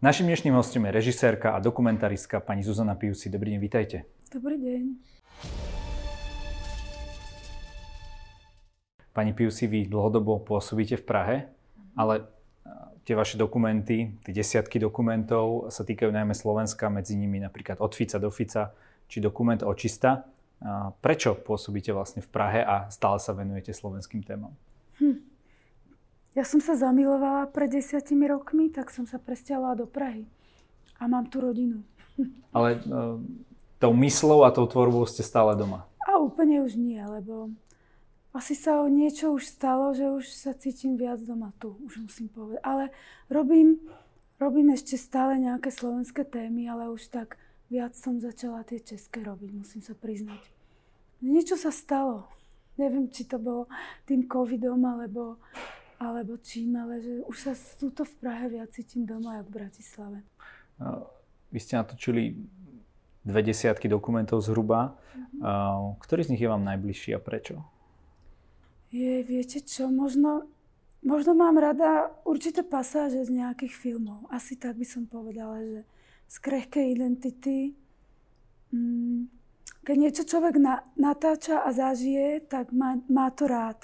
Našim 0.00 0.32
dnešným 0.32 0.56
hostom 0.56 0.88
je 0.88 0.96
režisérka 0.96 1.52
a 1.52 1.60
dokumentaristka 1.60 2.40
pani 2.40 2.64
Zuzana 2.64 2.96
Piusi. 2.96 3.28
Dobrý 3.28 3.52
deň, 3.52 3.60
vítajte. 3.60 4.08
Dobrý 4.32 4.56
deň. 4.56 4.96
Pani 9.12 9.36
Piusi, 9.36 9.68
vy 9.68 9.84
dlhodobo 9.84 10.40
pôsobíte 10.40 10.96
v 10.96 11.04
Prahe, 11.04 11.36
ale 12.00 12.24
tie 13.04 13.12
vaše 13.12 13.36
dokumenty, 13.36 14.16
tie 14.24 14.32
desiatky 14.32 14.80
dokumentov 14.80 15.68
sa 15.68 15.84
týkajú 15.84 16.08
najmä 16.08 16.32
Slovenska, 16.32 16.88
medzi 16.88 17.20
nimi 17.20 17.36
napríklad 17.36 17.76
od 17.84 17.92
Fica 17.92 18.16
do 18.16 18.32
Fica, 18.32 18.72
či 19.04 19.20
dokument 19.20 19.60
Očista. 19.60 20.24
Prečo 21.04 21.36
pôsobíte 21.36 21.92
vlastne 21.92 22.24
v 22.24 22.32
Prahe 22.32 22.64
a 22.64 22.88
stále 22.88 23.20
sa 23.20 23.36
venujete 23.36 23.76
slovenským 23.76 24.24
témam? 24.24 24.56
Ja 26.30 26.46
som 26.46 26.62
sa 26.62 26.78
zamilovala 26.78 27.50
pred 27.50 27.74
desiatimi 27.74 28.30
rokmi, 28.30 28.70
tak 28.70 28.94
som 28.94 29.02
sa 29.02 29.18
presťahovala 29.18 29.82
do 29.82 29.86
Prahy. 29.90 30.30
A 31.02 31.10
mám 31.10 31.26
tu 31.26 31.42
rodinu. 31.42 31.82
Ale 32.56 32.78
uh, 32.86 33.18
tou 33.82 33.92
myslou 33.98 34.46
a 34.46 34.54
tou 34.54 34.68
tvorbou 34.70 35.02
ste 35.10 35.26
stále 35.26 35.58
doma? 35.58 35.90
A 36.06 36.22
úplne 36.22 36.62
už 36.62 36.78
nie, 36.78 37.02
lebo 37.02 37.50
asi 38.30 38.54
sa 38.54 38.86
niečo 38.86 39.34
už 39.34 39.42
stalo, 39.42 39.90
že 39.90 40.06
už 40.06 40.30
sa 40.30 40.54
cítim 40.54 40.94
viac 40.94 41.18
doma 41.26 41.50
tu, 41.58 41.74
už 41.82 42.06
musím 42.06 42.30
povedať. 42.30 42.62
Ale 42.62 42.84
robím, 43.26 43.82
robím 44.38 44.70
ešte 44.70 44.94
stále 44.94 45.34
nejaké 45.34 45.74
slovenské 45.74 46.22
témy, 46.22 46.70
ale 46.70 46.94
už 46.94 47.10
tak 47.10 47.42
viac 47.66 47.98
som 47.98 48.22
začala 48.22 48.62
tie 48.62 48.78
české 48.78 49.26
robiť, 49.26 49.50
musím 49.50 49.82
sa 49.82 49.98
priznať. 49.98 50.38
Niečo 51.26 51.58
sa 51.58 51.74
stalo. 51.74 52.30
Neviem, 52.78 53.10
či 53.10 53.26
to 53.26 53.42
bolo 53.42 53.66
tým 54.06 54.30
covidom, 54.30 54.78
alebo 54.86 55.42
alebo 56.00 56.40
čím, 56.40 56.80
ale 56.80 57.04
že 57.04 57.20
už 57.28 57.36
sa 57.36 57.52
túto 57.76 58.08
v 58.08 58.14
Prahe 58.16 58.48
viac 58.48 58.72
cítim 58.72 59.04
doma 59.04 59.44
ako 59.44 59.52
v 59.52 59.52
Bratislave. 59.52 60.18
Vy 61.52 61.58
ste 61.60 61.76
natočili 61.76 62.40
dve 63.20 63.40
desiatky 63.44 63.84
dokumentov 63.84 64.40
zhruba. 64.40 64.96
Mm-hmm. 65.12 66.00
Ktorý 66.00 66.20
z 66.24 66.30
nich 66.32 66.40
je 66.40 66.48
vám 66.48 66.64
najbližší 66.64 67.12
a 67.12 67.20
prečo? 67.20 67.60
Je, 68.90 69.20
viete 69.22 69.60
čo, 69.60 69.92
možno, 69.92 70.48
možno 71.04 71.36
mám 71.36 71.60
rada 71.60 72.10
určité 72.24 72.64
pasáže 72.64 73.22
z 73.22 73.30
nejakých 73.36 73.76
filmov. 73.76 74.26
Asi 74.32 74.56
tak 74.56 74.80
by 74.80 74.86
som 74.88 75.04
povedala, 75.04 75.60
že 75.60 75.80
z 76.26 76.36
krehkej 76.40 76.86
identity. 76.96 77.76
Mm, 78.72 79.28
keď 79.84 79.96
niečo 80.00 80.22
človek 80.24 80.56
na, 80.56 80.82
natáča 80.96 81.60
a 81.60 81.70
zažije, 81.70 82.40
tak 82.48 82.72
má, 82.72 82.98
má 83.06 83.28
to 83.30 83.46
rád. 83.46 83.78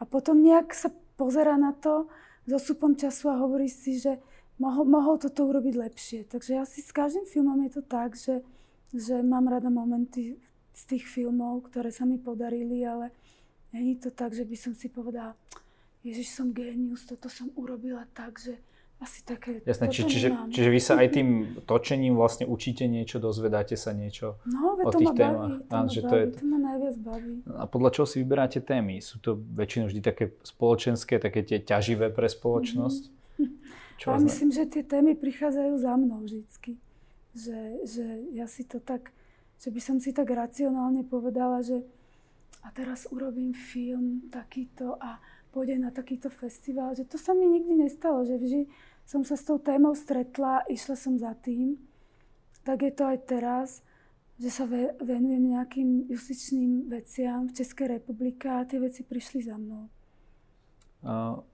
A 0.00 0.08
potom 0.08 0.40
nejak 0.40 0.72
sa 0.72 0.88
pozera 1.20 1.60
na 1.60 1.76
to 1.76 2.08
so 2.48 2.56
súpom 2.56 2.96
času 2.96 3.28
a 3.28 3.36
hovorí 3.44 3.68
si, 3.68 4.00
že 4.00 4.16
mohol, 4.56 4.88
mohol 4.88 5.20
toto 5.20 5.44
urobiť 5.44 5.74
lepšie. 5.76 6.20
Takže 6.24 6.64
asi 6.64 6.80
s 6.80 6.88
každým 6.96 7.28
filmom 7.28 7.60
je 7.68 7.76
to 7.76 7.82
tak, 7.84 8.16
že, 8.16 8.40
že 8.96 9.20
mám 9.20 9.52
rada 9.52 9.68
momenty 9.68 10.40
z 10.72 10.82
tých 10.88 11.04
filmov, 11.04 11.68
ktoré 11.68 11.92
sa 11.92 12.08
mi 12.08 12.16
podarili, 12.16 12.80
ale 12.88 13.12
není 13.76 14.00
to 14.00 14.08
tak, 14.08 14.32
že 14.32 14.48
by 14.48 14.56
som 14.56 14.72
si 14.72 14.88
povedala, 14.88 15.36
Ježiš, 16.00 16.32
som 16.32 16.56
génius, 16.56 17.04
toto 17.04 17.28
som 17.28 17.52
urobila 17.60 18.08
tak, 18.16 18.40
že 18.40 18.56
asi 19.00 19.24
také... 19.24 19.64
Jasné, 19.64 19.88
či, 19.88 20.04
čiže, 20.04 20.28
čiže 20.52 20.68
vy 20.68 20.80
sa 20.80 21.00
aj 21.00 21.08
tým 21.16 21.28
točením 21.64 22.20
vlastne 22.20 22.44
učíte 22.44 22.84
niečo, 22.84 23.16
dozvedáte 23.16 23.72
sa 23.72 23.96
niečo 23.96 24.36
no, 24.44 24.76
o 24.76 24.90
tých 24.92 25.16
témach. 25.16 25.56
To, 25.64 25.72
ma 25.72 25.88
že 25.88 26.00
to, 26.04 26.14
je... 26.20 26.24
to 26.36 26.44
ma 26.44 26.58
najviac 26.60 26.96
baví. 27.00 27.34
A 27.56 27.64
podľa 27.64 27.90
čoho 27.96 28.06
si 28.06 28.20
vyberáte 28.20 28.60
témy? 28.60 29.00
Sú 29.00 29.16
to 29.24 29.40
väčšinou 29.40 29.88
vždy 29.88 30.00
také 30.04 30.36
spoločenské, 30.44 31.16
také 31.16 31.40
tie 31.48 31.64
ťaživé 31.64 32.12
pre 32.12 32.28
spoločnosť? 32.28 33.02
Mm-hmm. 33.08 33.98
Čo 34.00 34.06
ja 34.12 34.20
myslím, 34.20 34.50
že 34.52 34.64
tie 34.68 34.84
témy 34.84 35.16
prichádzajú 35.16 35.74
za 35.80 35.92
mnou 35.96 36.20
vždycky. 36.24 36.76
Že, 37.32 37.58
že 37.88 38.06
ja 38.36 38.44
si 38.44 38.68
to 38.68 38.84
tak, 38.84 39.16
že 39.60 39.72
by 39.72 39.80
som 39.80 39.96
si 39.96 40.12
tak 40.12 40.28
racionálne 40.28 41.08
povedala, 41.08 41.64
že 41.64 41.84
a 42.60 42.68
teraz 42.76 43.08
urobím 43.08 43.56
film 43.56 44.28
takýto 44.28 45.00
a 45.00 45.16
pôjde 45.50 45.76
na 45.76 45.90
takýto 45.90 46.30
festival, 46.30 46.94
že 46.94 47.04
to 47.04 47.18
sa 47.18 47.34
mi 47.34 47.46
nikdy 47.46 47.74
nestalo, 47.74 48.22
že 48.22 48.38
vždy 48.38 48.70
som 49.04 49.26
sa 49.26 49.34
s 49.34 49.42
tou 49.42 49.58
témou 49.58 49.92
stretla, 49.98 50.62
išla 50.70 50.94
som 50.94 51.18
za 51.18 51.34
tým, 51.34 51.76
tak 52.62 52.86
je 52.86 52.92
to 52.94 53.04
aj 53.06 53.18
teraz, 53.26 53.68
že 54.40 54.48
sa 54.48 54.64
venujem 55.02 55.52
nejakým 55.52 56.08
justičným 56.08 56.88
veciam 56.88 57.44
v 57.50 57.56
Českej 57.60 58.00
republike 58.00 58.48
a 58.48 58.64
tie 58.64 58.80
veci 58.80 59.04
prišli 59.04 59.44
za 59.44 59.58
mnou. 59.60 59.90
Uh, 61.04 61.44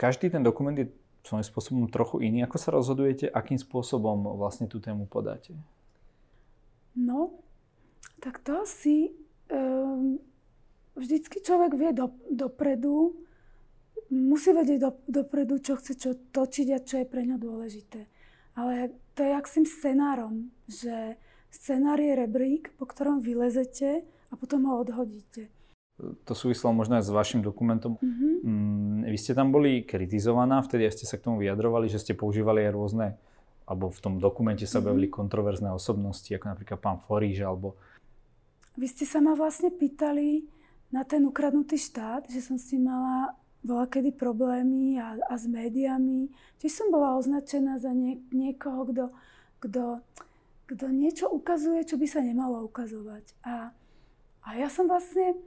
každý 0.00 0.32
ten 0.32 0.40
dokument 0.40 0.72
je 0.72 0.88
svojím 1.22 1.46
spôsobom 1.46 1.84
trochu 1.92 2.24
iný. 2.24 2.42
Ako 2.44 2.56
sa 2.58 2.74
rozhodujete, 2.74 3.30
akým 3.30 3.60
spôsobom 3.60 4.36
vlastne 4.40 4.66
tú 4.66 4.80
tému 4.80 5.06
podáte? 5.06 5.54
No, 6.96 7.36
tak 8.20 8.40
to 8.44 8.64
asi 8.64 9.12
um, 9.48 10.18
vždycky 10.96 11.40
človek 11.40 11.76
vie 11.76 11.90
do, 11.92 12.12
dopredu, 12.28 13.16
musí 14.12 14.52
vedieť 14.52 14.78
do, 14.80 14.90
dopredu, 15.08 15.58
čo 15.58 15.80
chce 15.80 15.96
čo 15.96 16.10
točiť 16.14 16.68
a 16.76 16.78
čo 16.84 17.00
je 17.00 17.06
pre 17.08 17.24
ňa 17.24 17.36
dôležité. 17.40 18.06
Ale 18.52 18.92
to 19.16 19.24
je 19.24 19.30
jak 19.32 19.46
s 19.48 19.56
tým 19.56 19.66
scenárom, 19.66 20.34
že 20.68 21.16
scenár 21.48 21.96
je 21.96 22.12
rebrík, 22.12 22.76
po 22.76 22.84
ktorom 22.84 23.24
vylezete 23.24 24.04
a 24.04 24.34
potom 24.36 24.68
ho 24.68 24.80
odhodíte. 24.80 25.48
To 26.02 26.32
súvislo 26.32 26.72
možno 26.72 26.98
aj 26.98 27.04
s 27.08 27.12
vašim 27.14 27.40
dokumentom. 27.44 28.00
Mm-hmm. 28.00 28.32
Mm, 28.42 28.98
vy 29.12 29.18
ste 29.20 29.36
tam 29.36 29.52
boli 29.52 29.84
kritizovaná, 29.84 30.64
vtedy 30.64 30.88
ste 30.88 31.04
sa 31.04 31.20
k 31.20 31.28
tomu 31.28 31.40
vyjadrovali, 31.40 31.86
že 31.88 32.00
ste 32.00 32.16
používali 32.16 32.64
aj 32.64 32.72
rôzne, 32.72 33.06
alebo 33.68 33.92
v 33.92 34.00
tom 34.00 34.14
dokumente 34.18 34.64
sa 34.64 34.80
objavili 34.80 35.06
mm-hmm. 35.06 35.20
kontroverzné 35.20 35.68
osobnosti, 35.70 36.28
ako 36.32 36.46
napríklad 36.48 36.78
pán 36.80 36.98
Foríž, 37.00 37.44
alebo... 37.44 37.76
Vy 38.74 38.88
ste 38.88 39.04
sa 39.04 39.20
ma 39.20 39.36
vlastne 39.36 39.68
pýtali 39.68 40.48
na 40.92 41.02
ten 41.08 41.24
ukradnutý 41.24 41.80
štát, 41.80 42.28
že 42.28 42.44
som 42.44 42.60
si 42.60 42.76
mala 42.76 43.34
bola 43.62 43.86
kedy 43.86 44.18
problémy 44.18 44.98
a, 44.98 45.14
a 45.30 45.34
s 45.38 45.46
médiami. 45.46 46.34
Čiže 46.58 46.82
som 46.82 46.88
bola 46.90 47.14
označená 47.14 47.78
za 47.78 47.94
nie, 47.94 48.18
niekoho, 48.34 48.90
kto, 48.90 49.04
kto, 49.62 49.84
kto 50.66 50.84
niečo 50.90 51.30
ukazuje, 51.30 51.86
čo 51.86 51.94
by 51.94 52.06
sa 52.10 52.20
nemalo 52.26 52.66
ukazovať. 52.66 53.24
A, 53.46 53.70
a 54.42 54.48
ja 54.58 54.66
som 54.66 54.90
vlastne... 54.90 55.38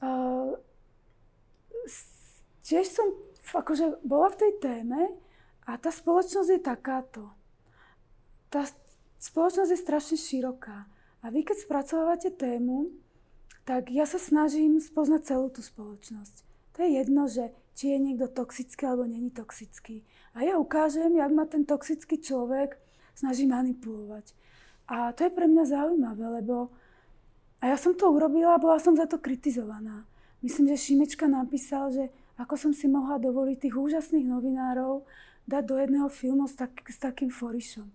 Uh, 0.00 0.56
tiež 2.64 2.88
som 2.88 3.12
akože 3.44 4.00
bola 4.00 4.32
v 4.32 4.40
tej 4.40 4.52
téme 4.64 5.00
a 5.68 5.76
tá 5.76 5.92
spoločnosť 5.92 6.48
je 6.48 6.60
takáto. 6.64 7.28
Tá 8.48 8.64
spoločnosť 9.20 9.68
je 9.68 9.84
strašne 9.84 10.16
široká. 10.16 10.88
A 11.20 11.28
vy, 11.28 11.44
keď 11.44 11.60
spracovávate 11.60 12.32
tému, 12.32 13.03
tak 13.64 13.88
ja 13.88 14.04
sa 14.04 14.20
snažím 14.20 14.80
spoznať 14.80 15.20
celú 15.24 15.48
tú 15.48 15.64
spoločnosť. 15.64 16.44
To 16.76 16.78
je 16.84 16.90
jedno, 17.00 17.22
že 17.28 17.52
či 17.74 17.96
je 17.96 17.98
niekto 17.98 18.30
toxický 18.30 18.86
alebo 18.86 19.08
není 19.08 19.32
toxický. 19.32 20.04
A 20.36 20.44
ja 20.46 20.60
ukážem, 20.60 21.16
jak 21.16 21.32
ma 21.32 21.48
ten 21.48 21.64
toxický 21.64 22.20
človek 22.20 22.78
snaží 23.14 23.46
manipulovať. 23.46 24.34
A 24.90 25.14
to 25.16 25.24
je 25.24 25.32
pre 25.32 25.48
mňa 25.48 25.64
zaujímavé, 25.64 26.42
lebo 26.42 26.70
a 27.64 27.72
ja 27.72 27.76
som 27.80 27.96
to 27.96 28.12
urobila 28.12 28.58
a 28.58 28.62
bola 28.62 28.76
som 28.76 28.92
za 28.92 29.08
to 29.08 29.16
kritizovaná. 29.16 30.04
Myslím, 30.44 30.68
že 30.76 30.84
Šimečka 30.84 31.24
napísal, 31.24 31.88
že 31.88 32.04
ako 32.36 32.60
som 32.60 32.72
si 32.76 32.84
mohla 32.84 33.16
dovoliť 33.16 33.56
tých 33.56 33.76
úžasných 33.80 34.28
novinárov 34.28 35.08
dať 35.48 35.62
do 35.64 35.76
jedného 35.80 36.08
filmu 36.12 36.44
s, 36.44 36.60
tak, 36.60 36.84
s 36.84 37.00
takým 37.00 37.32
forišom. 37.32 37.88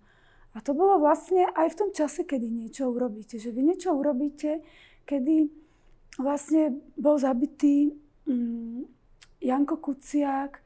A 0.50 0.58
to 0.58 0.74
bolo 0.74 0.98
vlastne 0.98 1.46
aj 1.54 1.70
v 1.70 1.78
tom 1.78 1.90
čase, 1.94 2.26
kedy 2.26 2.50
niečo 2.50 2.90
urobíte. 2.90 3.38
Že 3.38 3.54
vy 3.54 3.62
niečo 3.62 3.94
urobíte, 3.94 4.66
kedy 5.04 5.48
vlastne 6.18 6.78
bol 6.96 7.16
zabitý 7.16 7.94
Mm, 8.30 8.86
Janko 9.40 9.76
Kuciak 9.76 10.62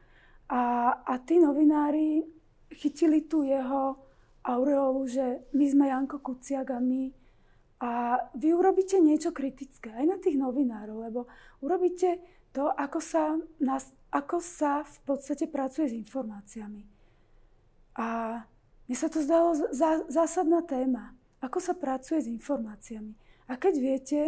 a, 0.53 0.63
a 1.01 1.13
tí 1.25 1.41
novinári 1.41 2.21
chytili 2.69 3.25
tu 3.25 3.41
jeho 3.41 3.97
aureolu, 4.45 5.09
že 5.09 5.49
my 5.57 5.65
sme 5.65 5.85
Janko 5.89 6.21
Kuciak 6.21 6.77
a 6.77 6.79
my. 6.83 7.09
A 7.81 8.21
vy 8.37 8.53
urobíte 8.53 9.01
niečo 9.01 9.33
kritické 9.33 9.97
aj 9.97 10.05
na 10.05 10.17
tých 10.21 10.37
novinárov, 10.37 11.09
lebo 11.09 11.21
urobíte 11.65 12.21
to, 12.53 12.69
ako 12.69 13.01
sa, 13.01 13.41
nás, 13.65 13.89
ako 14.13 14.45
sa 14.45 14.85
v 14.85 14.99
podstate 15.09 15.49
pracuje 15.49 15.89
s 15.89 15.95
informáciami. 15.97 16.85
A 17.97 18.41
mne 18.85 18.97
sa 18.99 19.09
to 19.09 19.25
zdalo 19.25 19.57
zá, 19.73 20.05
zásadná 20.13 20.61
téma. 20.61 21.17
Ako 21.41 21.61
sa 21.61 21.73
pracuje 21.73 22.25
s 22.25 22.29
informáciami. 22.29 23.17
A 23.49 23.61
keď 23.61 23.75
viete, 23.77 24.21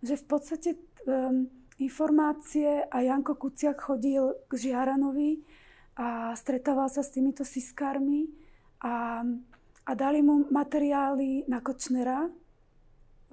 že 0.00 0.16
v 0.16 0.24
podstate 0.24 0.70
um, 1.04 1.48
informácie 1.78 2.86
a 2.86 2.96
Janko 3.02 3.34
Kuciak 3.36 3.80
chodil 3.82 4.36
k 4.48 4.52
Žiaranovi 4.56 5.42
a 5.98 6.32
stretával 6.38 6.90
sa 6.90 7.02
s 7.02 7.12
týmito 7.12 7.42
siskármi 7.42 8.30
a, 8.82 9.22
a 9.84 9.92
dali 9.94 10.22
mu 10.22 10.46
materiály 10.50 11.46
na 11.50 11.62
Kočnera, 11.62 12.30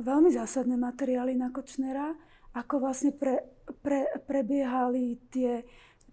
veľmi 0.01 0.29
zásadné 0.33 0.77
materiály 0.77 1.37
na 1.37 1.53
Kočnera, 1.53 2.13
ako 2.51 2.83
vlastne 2.83 3.15
pre, 3.15 3.45
pre, 3.79 4.11
prebiehali 4.27 5.21
tie, 5.31 5.63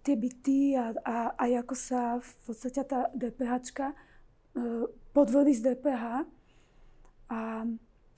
tie 0.05 0.15
byty 0.15 0.77
a, 0.77 0.95
a 1.03 1.15
aj 1.35 1.51
ako 1.65 1.75
sa 1.75 2.01
v 2.21 2.31
podstate 2.47 2.81
tá 2.87 3.11
DPH, 3.11 3.53
e, 3.59 3.93
podvody 5.11 5.51
z 5.51 5.73
DPH. 5.73 6.23
A 7.29 7.67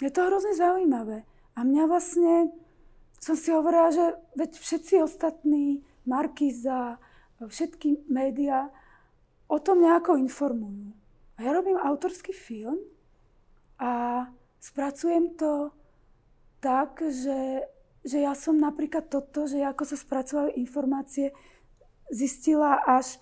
je 0.01 0.11
to 0.11 0.21
hrozne 0.25 0.53
zaujímavé. 0.57 1.23
A 1.55 1.59
mňa 1.61 1.83
vlastne, 1.85 2.49
som 3.21 3.37
si 3.37 3.53
hovorila, 3.53 3.93
že 3.93 4.17
veď 4.33 4.51
všetci 4.57 4.93
ostatní, 5.03 5.85
Markiza, 6.05 6.97
všetky 7.41 8.09
médiá 8.09 8.69
o 9.45 9.57
tom 9.61 9.81
nejako 9.81 10.17
informujú. 10.17 10.93
A 11.37 11.45
ja 11.45 11.51
robím 11.53 11.77
autorský 11.77 12.33
film 12.33 12.77
a 13.81 14.25
spracujem 14.61 15.33
to 15.37 15.73
tak, 16.61 17.01
že, 17.01 17.65
že 18.05 18.21
ja 18.21 18.37
som 18.37 18.61
napríklad 18.61 19.09
toto, 19.09 19.49
že 19.49 19.65
ako 19.65 19.83
sa 19.85 19.97
spracovajú 19.97 20.53
informácie, 20.57 21.33
zistila 22.13 22.77
až, 22.85 23.17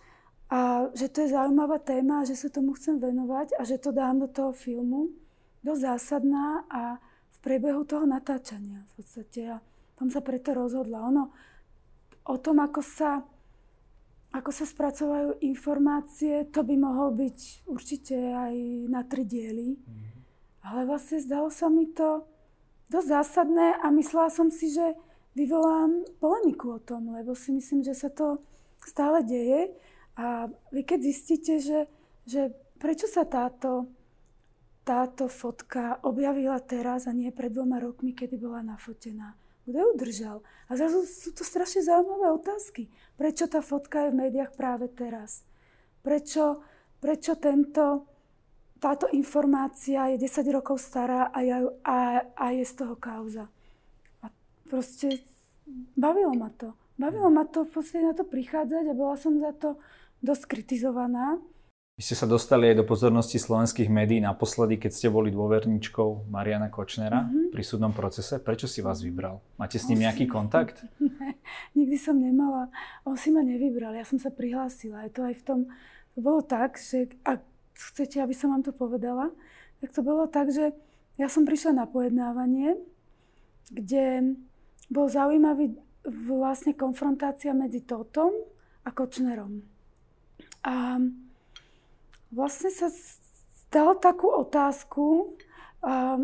a 0.49 0.89
že 0.97 1.13
to 1.13 1.21
je 1.23 1.33
zaujímavá 1.37 1.77
téma, 1.77 2.25
že 2.25 2.33
sa 2.33 2.49
tomu 2.49 2.73
chcem 2.73 2.97
venovať 2.97 3.53
a 3.55 3.61
že 3.61 3.77
to 3.77 3.93
dám 3.93 4.17
do 4.17 4.27
toho 4.27 4.49
filmu. 4.49 5.13
Dosť 5.59 5.81
zásadná 5.81 6.63
a 6.71 6.97
v 7.35 7.37
priebehu 7.43 7.83
toho 7.83 8.07
natáčania 8.07 8.83
v 8.95 9.03
podstate. 9.03 9.41
A 9.53 9.57
tom 9.99 10.07
sa 10.07 10.23
preto 10.23 10.55
rozhodla. 10.55 11.03
Ono 11.11 11.35
o 12.23 12.35
tom, 12.39 12.63
ako 12.63 12.79
sa, 12.79 13.19
ako 14.31 14.51
sa 14.55 14.63
spracovajú 14.63 15.43
informácie, 15.43 16.47
to 16.47 16.63
by 16.63 16.79
mohol 16.79 17.11
byť 17.11 17.67
určite 17.67 18.15
aj 18.15 18.55
na 18.87 19.03
tri 19.03 19.27
diely. 19.27 19.75
Mm. 19.75 20.07
Ale 20.63 20.87
vlastne 20.87 21.19
zdalo 21.19 21.51
sa 21.51 21.67
mi 21.67 21.91
to 21.91 22.23
dosť 22.87 23.07
zásadné 23.11 23.75
a 23.83 23.91
myslela 23.91 24.31
som 24.31 24.47
si, 24.47 24.71
že 24.71 24.95
vyvolám 25.35 26.07
polemiku 26.23 26.79
o 26.79 26.83
tom, 26.83 27.11
lebo 27.11 27.35
si 27.35 27.51
myslím, 27.51 27.83
že 27.83 27.91
sa 27.91 28.07
to 28.07 28.39
stále 28.79 29.19
deje. 29.27 29.75
A 30.15 30.47
vy 30.71 30.81
keď 30.87 30.99
zistíte, 31.03 31.59
že, 31.59 31.87
že 32.23 32.55
prečo 32.79 33.07
sa 33.07 33.27
táto, 33.27 33.87
táto 34.89 35.29
fotka 35.29 36.01
objavila 36.01 36.57
teraz 36.57 37.05
a 37.05 37.13
nie 37.13 37.29
pred 37.29 37.53
dvoma 37.53 37.77
rokmi, 37.77 38.17
kedy 38.17 38.41
bola 38.41 38.65
nafotená, 38.65 39.37
kto 39.69 39.77
ju 39.77 39.91
držal? 40.01 40.37
A 40.65 40.73
zrazu 40.73 41.05
sú 41.05 41.29
to 41.29 41.45
strašne 41.45 41.85
zaujímavé 41.85 42.33
otázky. 42.33 42.89
Prečo 43.13 43.45
tá 43.45 43.61
fotka 43.61 44.09
je 44.09 44.17
v 44.17 44.25
médiách 44.25 44.57
práve 44.57 44.89
teraz? 44.89 45.45
Prečo, 46.01 46.65
prečo 46.97 47.37
tento, 47.37 48.09
táto 48.81 49.05
informácia 49.13 50.09
je 50.09 50.25
10 50.25 50.57
rokov 50.57 50.81
stará 50.81 51.29
a, 51.29 51.37
ja, 51.45 51.61
a, 51.85 52.25
a 52.33 52.45
je 52.49 52.65
z 52.65 52.73
toho 52.81 52.97
kauza? 52.97 53.45
A 54.25 54.33
proste 54.65 55.21
bavilo 55.93 56.33
ma 56.33 56.49
to. 56.49 56.73
Bavilo 56.97 57.29
ma 57.29 57.45
to 57.45 57.61
v 57.61 57.77
podstate 57.77 58.09
na 58.09 58.17
to 58.17 58.25
prichádzať 58.25 58.89
a 58.89 58.97
bola 58.97 59.13
som 59.21 59.37
za 59.37 59.53
to 59.53 59.77
dosť 60.25 60.49
kritizovaná. 60.49 61.37
Vy 61.99 62.07
ste 62.07 62.15
sa 62.15 62.31
dostali 62.31 62.71
aj 62.71 62.79
do 62.79 62.87
pozornosti 62.87 63.35
slovenských 63.35 63.91
médií 63.91 64.23
naposledy, 64.23 64.79
keď 64.79 64.91
ste 64.95 65.07
boli 65.11 65.35
dôverničkou 65.35 66.31
Mariana 66.31 66.71
Kočnera 66.71 67.27
mm-hmm. 67.27 67.51
pri 67.51 67.59
súdnom 67.59 67.91
procese. 67.91 68.39
Prečo 68.39 68.71
si 68.71 68.79
vás 68.79 69.03
vybral? 69.03 69.43
Máte 69.59 69.75
s 69.75 69.91
ním 69.91 70.07
nejaký 70.07 70.23
kontakt? 70.39 70.79
Ne, 70.95 71.35
nikdy 71.75 71.99
som 71.99 72.15
nemala. 72.15 72.71
On 73.03 73.19
si 73.19 73.35
ma 73.35 73.43
nevybral, 73.43 73.91
ja 73.99 74.07
som 74.07 74.15
sa 74.15 74.31
prihlásila. 74.31 75.03
Je 75.03 75.11
to 75.11 75.27
aj 75.27 75.35
v 75.35 75.43
tom, 75.43 75.59
to 76.15 76.19
bolo 76.23 76.39
tak, 76.39 76.79
že 76.79 77.11
ak 77.27 77.43
chcete, 77.75 78.23
aby 78.23 78.31
som 78.31 78.55
vám 78.55 78.63
to 78.63 78.71
povedala, 78.71 79.35
tak 79.83 79.91
to 79.91 79.99
bolo 79.99 80.23
tak, 80.31 80.55
že 80.55 80.71
ja 81.19 81.27
som 81.27 81.43
prišla 81.43 81.83
na 81.83 81.83
pojednávanie, 81.83 82.79
kde 83.75 84.39
bol 84.87 85.11
zaujímavý 85.11 85.75
vlastne 86.07 86.71
konfrontácia 86.79 87.51
medzi 87.51 87.83
Totom 87.83 88.31
a 88.87 88.89
Kočnerom. 88.95 89.67
A 90.63 90.95
vlastne 92.29 92.69
sa 92.69 92.89
stala 93.67 93.97
takú 93.97 94.29
otázku, 94.29 95.37
a 95.79 96.19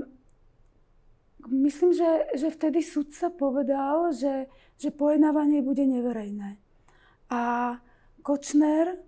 myslím, 1.48 1.96
že, 1.96 2.12
že 2.36 2.48
vtedy 2.52 2.84
sudca 2.84 3.32
povedal, 3.32 4.12
že, 4.12 4.52
že 4.76 4.92
pojednávanie 4.92 5.64
bude 5.64 5.88
neverejné. 5.88 6.60
A 7.32 7.42
Kočner 8.26 9.00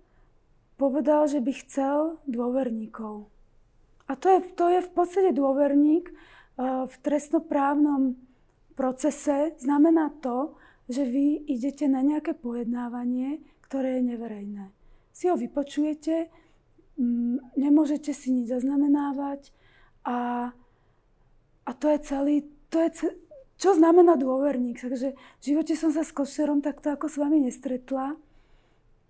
povedal, 0.80 1.26
že 1.26 1.42
by 1.42 1.52
chcel 1.66 2.22
dôverníkov. 2.24 3.28
A 4.08 4.16
to 4.16 4.32
je, 4.32 4.38
to 4.56 4.66
je 4.72 4.80
v 4.80 4.90
podstate 4.94 5.30
dôverník 5.36 6.08
v 6.62 6.94
trestnoprávnom 7.06 8.18
procese 8.74 9.54
znamená 9.62 10.10
to, 10.18 10.58
že 10.90 11.06
vy 11.06 11.46
idete 11.46 11.86
na 11.86 12.02
nejaké 12.02 12.34
pojednávanie, 12.34 13.38
ktoré 13.62 14.00
je 14.00 14.02
neverejné. 14.14 14.64
Si 15.14 15.30
ho 15.30 15.38
vypočujete, 15.38 16.30
nemôžete 17.54 18.10
si 18.10 18.34
nič 18.34 18.50
zaznamenávať 18.50 19.54
a, 20.02 20.50
a 21.62 21.70
to 21.78 21.86
je 21.86 21.98
celý, 22.02 22.36
to 22.68 22.82
je 22.82 22.90
ce, 22.90 23.08
čo 23.58 23.74
znamená 23.74 24.18
dôverník. 24.18 24.82
Takže 24.82 25.14
v 25.14 25.42
živote 25.42 25.74
som 25.74 25.90
sa 25.94 26.02
s 26.02 26.14
košerom 26.14 26.62
takto 26.62 26.94
ako 26.94 27.06
s 27.06 27.16
vami 27.18 27.42
nestretla. 27.42 28.18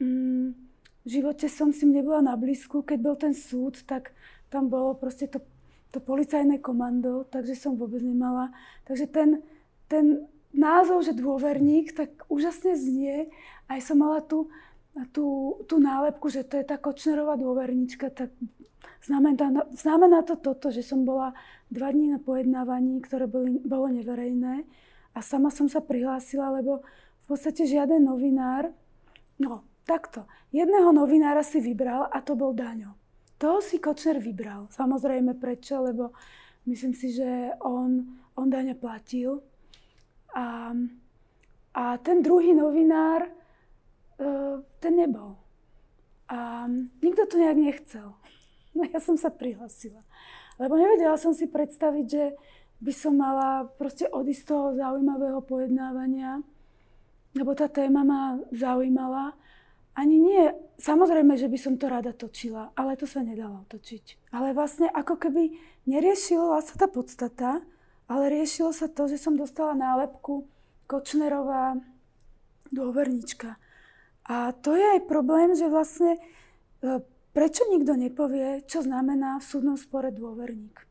Mm, 0.01 0.57
v 1.05 1.09
živote 1.09 1.49
som 1.49 1.73
si 1.73 1.89
nebola 1.89 2.21
na 2.21 2.35
blízku, 2.37 2.85
keď 2.85 2.99
bol 3.01 3.17
ten 3.17 3.33
súd, 3.33 3.81
tak 3.89 4.13
tam 4.53 4.69
bolo 4.69 4.97
proste 4.97 5.29
to, 5.29 5.41
to 5.93 6.01
policajné 6.01 6.61
komando, 6.61 7.25
takže 7.29 7.57
som 7.57 7.77
vôbec 7.77 8.05
nemala. 8.05 8.53
Takže 8.85 9.09
ten, 9.09 9.41
ten 9.89 10.29
názov, 10.53 11.05
že 11.05 11.17
dôverník, 11.17 11.97
tak 11.97 12.25
úžasne 12.29 12.77
znie. 12.77 13.33
Aj 13.69 13.81
som 13.81 14.01
mala 14.01 14.25
tú, 14.25 14.49
tú, 15.15 15.59
tú 15.71 15.79
nálepku, 15.79 16.27
že 16.31 16.43
to 16.43 16.59
je 16.59 16.65
tá 16.67 16.77
Kočnerová 16.81 17.39
dôverníčka, 17.39 18.11
tak 18.11 18.35
znamená, 19.03 19.67
znamená 19.75 20.23
to 20.27 20.35
toto, 20.39 20.75
že 20.75 20.83
som 20.83 21.07
bola 21.07 21.35
dva 21.71 21.93
dní 21.93 22.15
na 22.15 22.19
pojednávaní, 22.19 23.03
ktoré 23.05 23.31
boli, 23.31 23.63
bolo 23.63 23.89
neverejné 23.93 24.65
a 25.15 25.19
sama 25.23 25.51
som 25.51 25.67
sa 25.71 25.83
prihlásila, 25.83 26.51
lebo 26.55 26.83
v 27.23 27.25
podstate 27.27 27.69
žiaden 27.69 28.07
novinár, 28.07 28.73
no 29.39 29.67
takto, 29.89 30.29
jedného 30.53 30.93
novinára 30.93 31.41
si 31.41 31.61
vybral 31.63 32.09
a 32.13 32.21
to 32.21 32.37
bol 32.37 32.53
Daňo. 32.53 32.97
Toho 33.39 33.63
si 33.63 33.79
Kočner 33.79 34.19
vybral. 34.19 34.67
Samozrejme 34.75 35.39
prečo, 35.39 35.79
lebo 35.79 36.11
myslím 36.67 36.91
si, 36.93 37.15
že 37.15 37.55
on, 37.63 38.19
on 38.35 38.47
Daňa 38.51 38.75
platil 38.75 39.39
a, 40.35 40.75
a 41.73 41.85
ten 42.03 42.21
druhý 42.21 42.53
novinár, 42.53 43.38
ten 44.83 44.93
nebol. 44.99 45.39
A 46.29 46.69
nikto 47.01 47.25
to 47.25 47.39
nejak 47.39 47.59
nechcel. 47.59 48.15
No 48.77 48.85
ja 48.85 49.01
som 49.03 49.19
sa 49.19 49.33
prihlasila. 49.33 50.07
Lebo 50.61 50.79
nevedela 50.79 51.19
som 51.19 51.35
si 51.35 51.51
predstaviť, 51.51 52.07
že 52.07 52.25
by 52.79 52.93
som 52.95 53.19
mala 53.19 53.67
proste 53.75 54.07
odísť 54.07 54.43
z 54.45 54.47
toho 54.47 54.67
zaujímavého 54.79 55.41
pojednávania, 55.43 56.47
lebo 57.35 57.59
tá 57.59 57.67
téma 57.67 58.07
ma 58.07 58.39
zaujímala. 58.55 59.35
Ani 59.99 60.23
nie, 60.23 60.55
samozrejme, 60.79 61.35
že 61.35 61.51
by 61.51 61.59
som 61.59 61.75
to 61.75 61.91
rada 61.91 62.15
točila, 62.15 62.71
ale 62.79 62.95
to 62.95 63.03
sa 63.03 63.19
nedalo 63.19 63.67
točiť. 63.67 64.31
Ale 64.31 64.55
vlastne 64.55 64.87
ako 64.87 65.19
keby 65.19 65.59
neriešila 65.91 66.63
sa 66.63 66.75
tá 66.79 66.87
podstata, 66.87 67.67
ale 68.07 68.31
riešilo 68.31 68.71
sa 68.71 68.87
to, 68.87 69.11
že 69.11 69.19
som 69.19 69.35
dostala 69.35 69.75
nálepku 69.75 70.47
Kočnerová 70.87 71.83
dôvernička. 72.71 73.59
A 74.29 74.53
to 74.53 74.77
je 74.77 74.85
aj 74.85 75.09
problém, 75.09 75.57
že 75.57 75.73
vlastne 75.73 76.21
e, 76.85 77.01
prečo 77.33 77.65
nikto 77.73 77.97
nepovie, 77.97 78.63
čo 78.69 78.85
znamená 78.85 79.41
v 79.41 79.49
súdnom 79.49 79.77
spore 79.81 80.13
dôverník? 80.13 80.85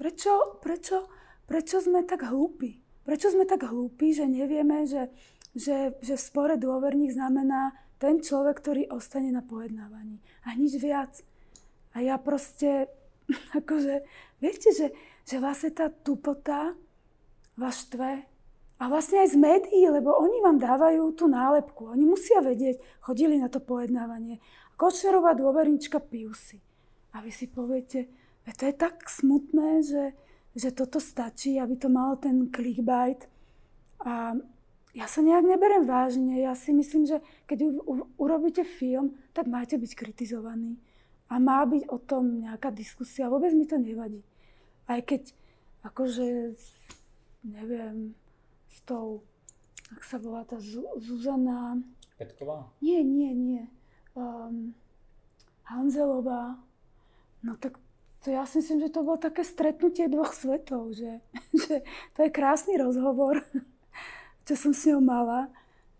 Prečo, 0.00 0.58
prečo, 0.64 1.12
prečo 1.44 1.84
sme 1.84 2.08
tak 2.08 2.24
hlúpi? 2.24 2.80
Prečo 3.04 3.32
sme 3.32 3.44
tak 3.44 3.68
hlúpi, 3.68 4.16
že 4.16 4.24
nevieme, 4.24 4.88
že, 4.88 5.12
že, 5.52 5.96
že 6.00 6.14
v 6.16 6.22
spore 6.22 6.56
dôverník 6.56 7.12
znamená 7.12 7.76
ten 8.00 8.24
človek, 8.24 8.56
ktorý 8.64 8.82
ostane 8.94 9.28
na 9.28 9.44
pojednávaní. 9.44 10.22
A 10.48 10.56
nič 10.56 10.80
viac. 10.80 11.20
A 11.92 12.00
ja 12.00 12.16
proste, 12.16 12.88
akože, 13.60 14.02
viete, 14.40 14.72
že 14.72 14.94
že 15.28 15.36
vlastne 15.36 15.76
tá 15.76 15.92
tupota 15.92 16.72
vás 17.60 17.84
štve. 17.84 18.24
A 18.78 18.86
vlastne 18.86 19.26
aj 19.26 19.34
z 19.34 19.36
médií, 19.42 19.82
lebo 19.90 20.14
oni 20.14 20.38
vám 20.38 20.62
dávajú 20.62 21.10
tú 21.18 21.26
nálepku. 21.26 21.90
Oni 21.90 22.06
musia 22.06 22.38
vedieť, 22.38 22.78
chodili 23.02 23.34
na 23.34 23.50
to 23.50 23.58
pojednávanie. 23.58 24.38
Kočnerová 24.78 25.34
dôvernička 25.34 25.98
pijú 25.98 26.30
si. 26.38 26.62
A 27.10 27.18
vy 27.18 27.34
si 27.34 27.50
poviete, 27.50 28.06
že 28.46 28.52
to 28.54 28.62
je 28.70 28.74
tak 28.78 29.02
smutné, 29.10 29.82
že, 29.82 30.04
že 30.54 30.70
toto 30.70 31.02
stačí, 31.02 31.58
aby 31.58 31.74
to 31.74 31.90
malo 31.90 32.14
ten 32.22 32.46
clickbait. 32.54 33.26
A 34.06 34.38
ja 34.94 35.06
sa 35.10 35.26
nejak 35.26 35.42
neberem 35.42 35.82
vážne. 35.82 36.38
Ja 36.38 36.54
si 36.54 36.70
myslím, 36.70 37.10
že 37.10 37.18
keď 37.50 37.66
u, 37.66 37.70
u, 37.82 37.94
urobíte 38.14 38.62
film, 38.62 39.18
tak 39.34 39.50
máte 39.50 39.74
byť 39.74 39.90
kritizovaný. 39.98 40.78
A 41.26 41.42
má 41.42 41.66
byť 41.66 41.90
o 41.90 41.98
tom 41.98 42.46
nejaká 42.46 42.70
diskusia. 42.70 43.26
Vôbec 43.26 43.50
mi 43.58 43.66
to 43.66 43.74
nevadí. 43.74 44.22
Aj 44.86 45.02
keď, 45.02 45.34
akože, 45.82 46.54
neviem, 47.42 48.14
s 48.78 48.80
tou, 48.86 49.26
ak 49.90 50.06
sa 50.06 50.22
volá 50.22 50.46
tá 50.46 50.62
Zuzana, 51.02 51.82
Petková? 52.18 52.66
Nie, 52.82 53.02
nie, 53.02 53.30
nie. 53.34 53.64
Um, 54.14 54.74
Hanzelová. 55.66 56.58
No 57.42 57.54
tak 57.58 57.78
to 58.22 58.34
ja 58.34 58.42
si 58.42 58.58
myslím, 58.58 58.82
že 58.82 58.94
to 58.94 59.06
bolo 59.06 59.18
také 59.18 59.46
stretnutie 59.46 60.10
dvoch 60.10 60.34
svetov, 60.34 60.94
že, 60.94 61.22
že 61.66 61.86
to 62.14 62.18
je 62.26 62.30
krásny 62.34 62.74
rozhovor, 62.74 63.42
čo 64.46 64.54
som 64.58 64.74
s 64.74 64.90
ňou 64.90 65.02
mala, 65.02 65.50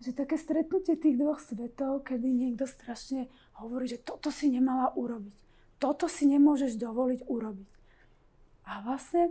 že 0.03 0.15
také 0.15 0.39
stretnutie 0.39 0.99
tých 0.99 1.19
dvoch 1.19 1.39
svetov, 1.39 2.07
kedy 2.07 2.27
niekto 2.27 2.67
strašne 2.67 3.31
hovorí, 3.59 3.91
že 3.91 4.03
toto 4.03 4.31
si 4.31 4.51
nemala 4.51 4.95
urobiť. 4.95 5.35
Toto 5.79 6.11
si 6.11 6.27
nemôžeš 6.27 6.75
dovoliť 6.75 7.31
urobiť. 7.31 7.71
A 8.67 8.83
vlastne, 8.83 9.31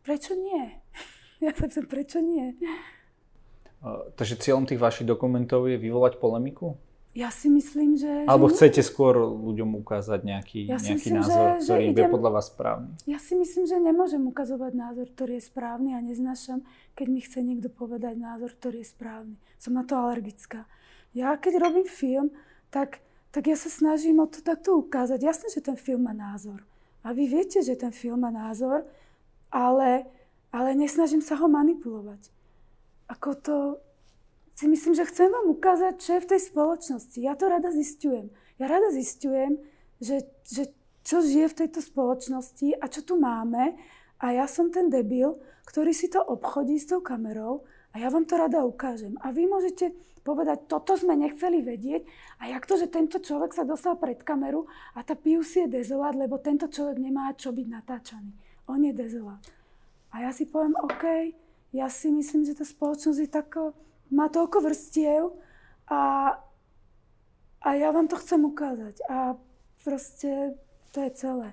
prečo 0.00 0.32
nie? 0.32 0.83
Ja 1.44 1.52
sa 1.52 1.68
pýtam, 1.68 1.84
prečo 1.84 2.18
nie? 2.18 2.56
Takže 4.16 4.40
cieľom 4.40 4.64
tých 4.64 4.80
vašich 4.80 5.04
dokumentov 5.04 5.68
je 5.68 5.76
vyvolať 5.76 6.16
polemiku? 6.16 6.80
Ja 7.14 7.30
si 7.30 7.46
myslím, 7.46 7.94
že... 7.94 8.26
Alebo 8.26 8.50
chcete 8.50 8.82
skôr 8.82 9.14
ľuďom 9.22 9.78
ukázať 9.78 10.26
nejaký, 10.26 10.66
Ja 10.66 10.82
nejaký 10.82 10.98
myslím, 10.98 11.14
názor, 11.22 11.46
že- 11.46 11.60
že 11.62 11.64
ktorý 11.70 11.84
idem- 11.86 12.02
je 12.02 12.10
podľa 12.10 12.30
vás 12.32 12.46
správny? 12.50 12.90
Ja 13.06 13.18
si 13.22 13.32
myslím, 13.38 13.64
že 13.70 13.76
nemôžem 13.78 14.22
ukazovať 14.26 14.72
názor, 14.74 15.06
ktorý 15.14 15.38
je 15.38 15.44
správny 15.46 15.94
a 15.94 16.02
neznášam, 16.02 16.66
keď 16.98 17.06
mi 17.06 17.20
chce 17.22 17.38
niekto 17.38 17.68
povedať 17.70 18.18
názor, 18.18 18.50
ktorý 18.58 18.82
je 18.82 18.88
správny. 18.90 19.36
Som 19.62 19.78
na 19.78 19.86
to 19.86 19.94
alergická. 19.94 20.66
Ja 21.14 21.38
keď 21.38 21.62
robím 21.62 21.86
film, 21.86 22.34
tak, 22.74 22.98
tak 23.30 23.46
ja 23.46 23.54
sa 23.54 23.70
snažím 23.70 24.18
o 24.18 24.26
to 24.26 24.42
takto 24.42 24.74
ukázať. 24.74 25.22
Jasné, 25.22 25.54
že 25.54 25.62
ten 25.62 25.78
film 25.78 26.10
má 26.10 26.14
názor. 26.16 26.66
A 27.06 27.14
vy 27.14 27.30
viete, 27.30 27.62
že 27.62 27.78
ten 27.78 27.94
film 27.94 28.26
má 28.26 28.34
názor, 28.34 28.90
ale, 29.54 30.02
ale 30.54 30.78
nesnažím 30.78 31.18
sa 31.18 31.34
ho 31.42 31.50
manipulovať. 31.50 32.30
Ako 33.10 33.34
to, 33.34 33.56
si 34.54 34.70
myslím, 34.70 34.94
že 34.94 35.10
chcem 35.10 35.26
vám 35.26 35.50
ukázať, 35.50 35.94
čo 35.98 36.10
je 36.14 36.22
v 36.22 36.30
tej 36.30 36.40
spoločnosti. 36.46 37.18
Ja 37.18 37.34
to 37.34 37.50
rada 37.50 37.74
zistujem. 37.74 38.30
Ja 38.62 38.70
rada 38.70 38.94
zistujem, 38.94 39.58
že, 39.98 40.22
že 40.46 40.70
čo 41.02 41.26
žije 41.26 41.50
v 41.50 41.58
tejto 41.66 41.82
spoločnosti 41.82 42.78
a 42.78 42.86
čo 42.86 43.02
tu 43.02 43.18
máme. 43.18 43.74
A 44.22 44.30
ja 44.30 44.46
som 44.46 44.70
ten 44.70 44.86
debil, 44.86 45.34
ktorý 45.66 45.90
si 45.90 46.06
to 46.06 46.22
obchodí 46.22 46.78
s 46.78 46.86
tou 46.86 47.02
kamerou 47.02 47.66
a 47.90 47.98
ja 47.98 48.08
vám 48.14 48.22
to 48.22 48.38
rada 48.38 48.62
ukážem. 48.62 49.18
A 49.26 49.34
vy 49.34 49.50
môžete 49.50 49.90
povedať, 50.22 50.70
toto 50.70 50.94
sme 50.94 51.18
nechceli 51.18 51.60
vedieť 51.60 52.06
a 52.40 52.48
jak 52.48 52.64
to, 52.64 52.78
že 52.80 52.88
tento 52.88 53.20
človek 53.20 53.52
sa 53.52 53.66
dostal 53.66 53.98
pred 54.00 54.22
kameru 54.22 54.64
a 54.96 55.04
tá 55.04 55.18
Pius 55.18 55.52
je 55.52 55.68
dezolát, 55.68 56.16
lebo 56.16 56.40
tento 56.40 56.70
človek 56.70 56.96
nemá 56.96 57.34
čo 57.36 57.52
byť 57.52 57.66
natáčaný. 57.68 58.32
On 58.70 58.80
je 58.80 58.94
dezolát. 58.96 59.42
A 60.14 60.22
ja 60.22 60.30
si 60.30 60.46
poviem, 60.46 60.78
OK, 60.78 61.34
ja 61.74 61.90
si 61.90 62.14
myslím, 62.14 62.46
že 62.46 62.54
tá 62.54 62.62
spoločnosť 62.62 63.18
je 63.18 63.30
tako, 63.34 63.74
má 64.14 64.30
toľko 64.30 64.62
vrstiev 64.62 65.34
a, 65.90 66.34
a 67.58 67.68
ja 67.74 67.90
vám 67.90 68.06
to 68.06 68.14
chcem 68.22 68.38
ukázať. 68.46 69.02
A 69.10 69.34
proste 69.82 70.54
to 70.94 71.02
je 71.02 71.10
celé. 71.18 71.50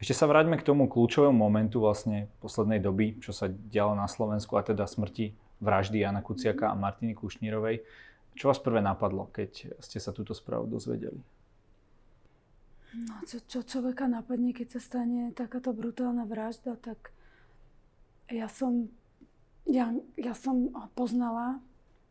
Ešte 0.00 0.12
sa 0.16 0.28
vráťme 0.28 0.60
k 0.60 0.64
tomu 0.68 0.84
kľúčovému 0.84 1.32
momentu 1.32 1.80
vlastne 1.80 2.28
poslednej 2.44 2.80
doby, 2.80 3.20
čo 3.24 3.32
sa 3.32 3.48
dialo 3.48 3.96
na 3.96 4.08
Slovensku 4.08 4.56
a 4.56 4.64
teda 4.64 4.84
smrti 4.84 5.32
vraždy 5.60 6.04
Jana 6.04 6.20
Kuciaka 6.20 6.72
a 6.72 6.76
Martiny 6.76 7.16
Kušnírovej. 7.16 7.84
Čo 8.36 8.52
vás 8.52 8.60
prvé 8.60 8.84
napadlo, 8.84 9.28
keď 9.32 9.76
ste 9.80 10.00
sa 10.00 10.12
túto 10.12 10.32
správu 10.32 10.68
dozvedeli? 10.68 11.20
No, 12.90 13.22
čo, 13.22 13.38
čo 13.46 13.62
človeka 13.62 14.10
napadne, 14.10 14.50
keď 14.50 14.78
sa 14.78 14.80
stane 14.82 15.30
takáto 15.30 15.70
brutálna 15.70 16.26
vražda, 16.26 16.74
tak 16.74 17.14
ja 18.26 18.50
som, 18.50 18.90
ja, 19.66 19.94
ja 20.18 20.34
som 20.34 20.74
poznala, 20.98 21.62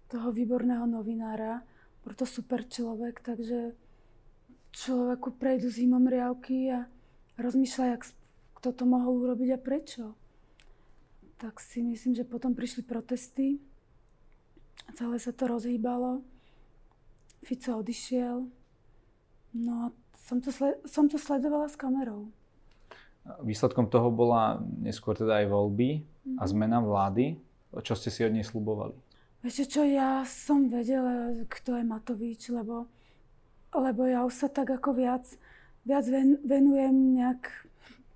toho 0.10 0.34
výborného 0.34 0.90
novinára, 0.90 1.62
bol 2.02 2.18
to 2.18 2.26
super 2.26 2.66
človek, 2.66 3.22
takže 3.22 3.78
človeku 4.74 5.38
prejdú 5.38 5.70
zimom 5.70 6.10
riavky 6.10 6.74
a 6.74 6.90
rozmýšľa, 7.38 7.86
jak, 7.94 8.04
kto 8.58 8.70
to 8.74 8.84
mohol 8.90 9.22
urobiť 9.22 9.50
a 9.54 9.60
prečo. 9.62 10.18
Tak 11.38 11.62
si 11.62 11.86
myslím, 11.86 12.18
že 12.18 12.28
potom 12.28 12.58
prišli 12.58 12.84
protesty, 12.84 13.62
celé 14.98 15.22
sa 15.22 15.30
to 15.30 15.46
rozhýbalo, 15.46 16.26
Fico 17.40 17.80
odišiel, 17.80 18.50
no 19.56 19.74
a 19.88 19.88
som 20.20 20.38
to, 20.40 20.52
sle- 20.52 20.80
som 20.86 21.08
to 21.08 21.18
sledovala 21.18 21.68
s 21.68 21.76
kamerou. 21.76 22.30
Výsledkom 23.44 23.86
toho 23.86 24.10
bola 24.10 24.58
neskôr 24.82 25.14
teda 25.14 25.44
aj 25.44 25.48
voľby 25.48 25.90
a 26.38 26.44
Mhm. 26.44 26.50
zmena 26.50 26.80
vlády. 26.82 27.38
Čo 27.70 27.94
ste 27.94 28.10
si 28.10 28.26
od 28.26 28.34
nej 28.34 28.42
slubovali? 28.42 28.98
Viete 29.40 29.64
čo, 29.64 29.86
ja 29.86 30.26
som 30.26 30.68
vedela, 30.68 31.32
kto 31.48 31.78
je 31.78 31.86
Matovič, 31.86 32.50
lebo, 32.50 32.90
lebo 33.72 34.02
ja 34.04 34.26
už 34.26 34.34
sa 34.36 34.48
tak 34.50 34.68
ako 34.68 34.98
viac, 34.98 35.24
viac 35.86 36.04
ven, 36.10 36.42
venujem 36.44 37.16
nejak, 37.16 37.48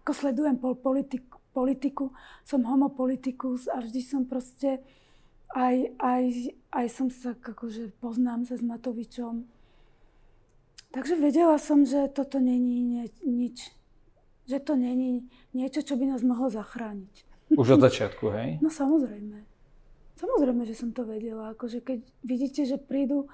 ako 0.04 0.12
sledujem 0.12 0.58
pol, 0.58 0.76
politiku, 0.76 1.38
politiku, 1.54 2.12
som 2.44 2.66
homopolitikus 2.66 3.70
a 3.70 3.80
vždy 3.80 4.02
som 4.02 4.26
proste, 4.26 4.82
aj, 5.54 5.96
aj, 6.02 6.24
aj 6.74 6.86
som 6.90 7.08
sa 7.14 7.38
akože 7.38 7.94
poznám 8.02 8.44
sa 8.44 8.58
s 8.58 8.66
Matovičom. 8.66 9.46
Takže 10.94 11.18
vedela 11.18 11.58
som, 11.58 11.90
že 11.90 12.06
toto 12.14 12.38
není 12.38 12.86
nie, 12.86 13.06
nič, 13.26 13.74
že 14.46 14.62
to 14.62 14.78
není 14.78 15.26
niečo, 15.50 15.82
čo 15.82 15.98
by 15.98 16.06
nás 16.06 16.22
mohlo 16.22 16.54
zachrániť. 16.54 17.26
Už 17.58 17.76
od 17.78 17.82
začiatku, 17.82 18.30
hej? 18.30 18.50
No 18.62 18.70
samozrejme. 18.70 19.42
Samozrejme, 20.22 20.64
že 20.70 20.78
som 20.78 20.94
to 20.94 21.02
vedela. 21.02 21.58
Akože 21.58 21.82
keď 21.82 22.00
vidíte, 22.22 22.62
že 22.70 22.78
prídu... 22.78 23.26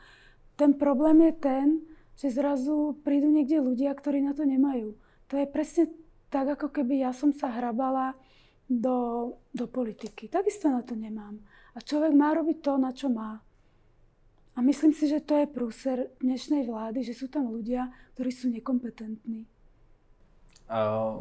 Ten 0.55 0.75
problém 0.75 1.23
je 1.23 1.33
ten, 1.39 1.67
že 2.19 2.35
zrazu 2.35 2.99
prídu 3.03 3.31
niekde 3.31 3.63
ľudia, 3.63 3.95
ktorí 3.95 4.19
na 4.19 4.35
to 4.35 4.43
nemajú. 4.43 4.95
To 5.31 5.39
je 5.39 5.47
presne 5.47 5.87
tak, 6.27 6.51
ako 6.51 6.67
keby 6.71 7.03
ja 7.03 7.11
som 7.15 7.31
sa 7.31 7.47
hrabala 7.47 8.15
do, 8.67 9.31
do 9.55 9.65
politiky. 9.71 10.27
Takisto 10.27 10.67
na 10.67 10.83
to 10.83 10.99
nemám. 10.99 11.39
A 11.75 11.79
človek 11.79 12.11
má 12.11 12.35
robiť 12.35 12.59
to, 12.59 12.75
na 12.75 12.91
čo 12.91 13.07
má. 13.07 13.39
A 14.59 14.61
myslím 14.61 14.91
si, 14.91 15.07
že 15.07 15.23
to 15.23 15.39
je 15.39 15.47
prúser 15.47 16.11
dnešnej 16.19 16.67
vlády, 16.67 17.07
že 17.07 17.15
sú 17.15 17.31
tam 17.31 17.47
ľudia, 17.47 17.95
ktorí 18.19 18.27
sú 18.27 18.51
nekompetentní. 18.51 19.47
A 20.67 21.15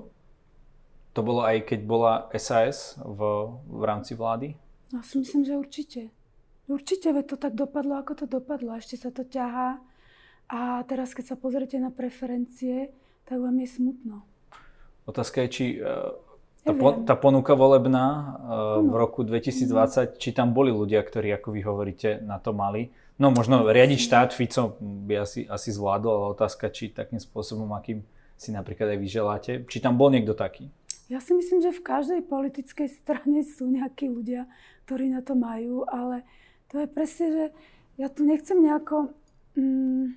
to 1.14 1.20
bolo 1.22 1.46
aj 1.46 1.70
keď 1.70 1.80
bola 1.86 2.26
SAS 2.34 2.98
v, 2.98 3.22
v 3.62 3.82
rámci 3.86 4.18
vlády? 4.18 4.58
Ja 4.90 5.06
si 5.06 5.22
myslím, 5.22 5.46
že 5.46 5.54
určite. 5.54 6.10
Určite, 6.66 7.14
veď 7.14 7.24
to 7.30 7.36
tak 7.38 7.54
dopadlo, 7.54 8.02
ako 8.02 8.12
to 8.18 8.26
dopadlo. 8.26 8.74
Ešte 8.74 8.98
sa 8.98 9.14
to 9.14 9.22
ťahá. 9.22 9.78
A 10.50 10.82
teraz, 10.90 11.14
keď 11.14 11.30
sa 11.30 11.36
pozrite 11.38 11.78
na 11.78 11.94
preferencie, 11.94 12.90
tak 13.22 13.38
vám 13.38 13.54
je 13.62 13.70
smutno. 13.70 14.26
Otázka 15.06 15.46
je, 15.46 15.48
či 15.54 15.64
e, 15.78 15.86
tá, 16.66 16.74
po, 16.74 17.06
tá 17.06 17.14
ponuka 17.14 17.54
volebná 17.54 18.06
e, 18.10 18.26
v 18.82 18.94
roku 18.98 19.22
2020, 19.22 20.18
či 20.18 20.34
tam 20.34 20.50
boli 20.50 20.74
ľudia, 20.74 20.98
ktorí, 21.06 21.30
ako 21.38 21.54
vy 21.54 21.60
hovoríte, 21.62 22.18
na 22.26 22.42
to 22.42 22.50
mali. 22.50 22.90
No 23.18 23.34
možno 23.34 23.66
riadiť 23.66 23.98
štát 23.98 24.30
Fico 24.30 24.78
by 24.78 25.26
asi, 25.26 25.42
asi 25.50 25.74
zvládol, 25.74 26.12
ale 26.14 26.26
otázka, 26.38 26.70
či 26.70 26.94
takým 26.94 27.18
spôsobom, 27.18 27.66
akým 27.74 28.06
si 28.38 28.54
napríklad 28.54 28.94
aj 28.94 28.98
vy 29.02 29.08
želáte, 29.10 29.52
či 29.66 29.82
tam 29.82 29.98
bol 29.98 30.14
niekto 30.14 30.38
taký. 30.38 30.70
Ja 31.10 31.18
si 31.18 31.34
myslím, 31.34 31.58
že 31.58 31.74
v 31.74 31.82
každej 31.82 32.20
politickej 32.30 32.86
strane 32.86 33.42
sú 33.42 33.66
nejakí 33.66 34.06
ľudia, 34.06 34.46
ktorí 34.86 35.10
na 35.10 35.26
to 35.26 35.34
majú, 35.34 35.82
ale 35.90 36.22
to 36.70 36.78
je 36.78 36.86
presne, 36.86 37.26
že 37.34 37.44
ja 37.98 38.06
tu 38.06 38.22
nechcem 38.22 38.54
nejako 38.62 39.10
mm, 39.58 40.14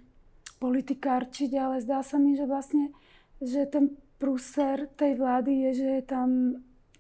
politikárčiť, 0.62 1.52
ale 1.58 1.82
zdá 1.82 2.06
sa 2.06 2.22
mi, 2.22 2.38
že 2.38 2.46
vlastne, 2.46 2.94
že 3.42 3.66
ten 3.66 3.98
prúser 4.22 4.86
tej 4.94 5.18
vlády 5.18 5.66
je, 5.66 5.72
že 5.82 5.90
je 5.98 6.04
tam, 6.06 6.30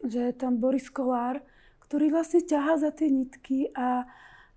že 0.01 0.19
je 0.31 0.33
tam 0.33 0.57
Boris 0.57 0.89
Kolár, 0.89 1.45
ktorý 1.85 2.09
vlastne 2.09 2.41
ťahá 2.41 2.81
za 2.81 2.89
tie 2.89 3.13
nitky 3.13 3.69
a, 3.77 4.09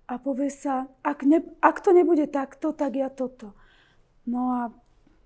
a 0.05 0.21
povie 0.21 0.53
sa, 0.53 0.85
ak, 1.01 1.25
ne, 1.25 1.41
ak 1.61 1.81
to 1.81 1.89
nebude 1.89 2.29
takto, 2.29 2.77
tak 2.77 2.93
ja 2.93 3.09
toto. 3.09 3.57
No 4.29 4.41
a 4.53 4.61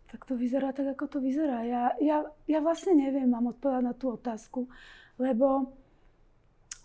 tak 0.08 0.26
to 0.26 0.40
vyzerá 0.40 0.72
tak, 0.72 0.96
ako 0.96 1.06
to 1.06 1.18
vyzerá. 1.20 1.62
Ja, 1.68 1.94
ja, 2.00 2.26
ja 2.48 2.60
vlastne 2.64 2.96
neviem, 2.96 3.30
mám 3.30 3.52
odpovedať 3.52 3.84
na 3.84 3.94
tú 3.94 4.16
otázku, 4.16 4.72
lebo, 5.22 5.76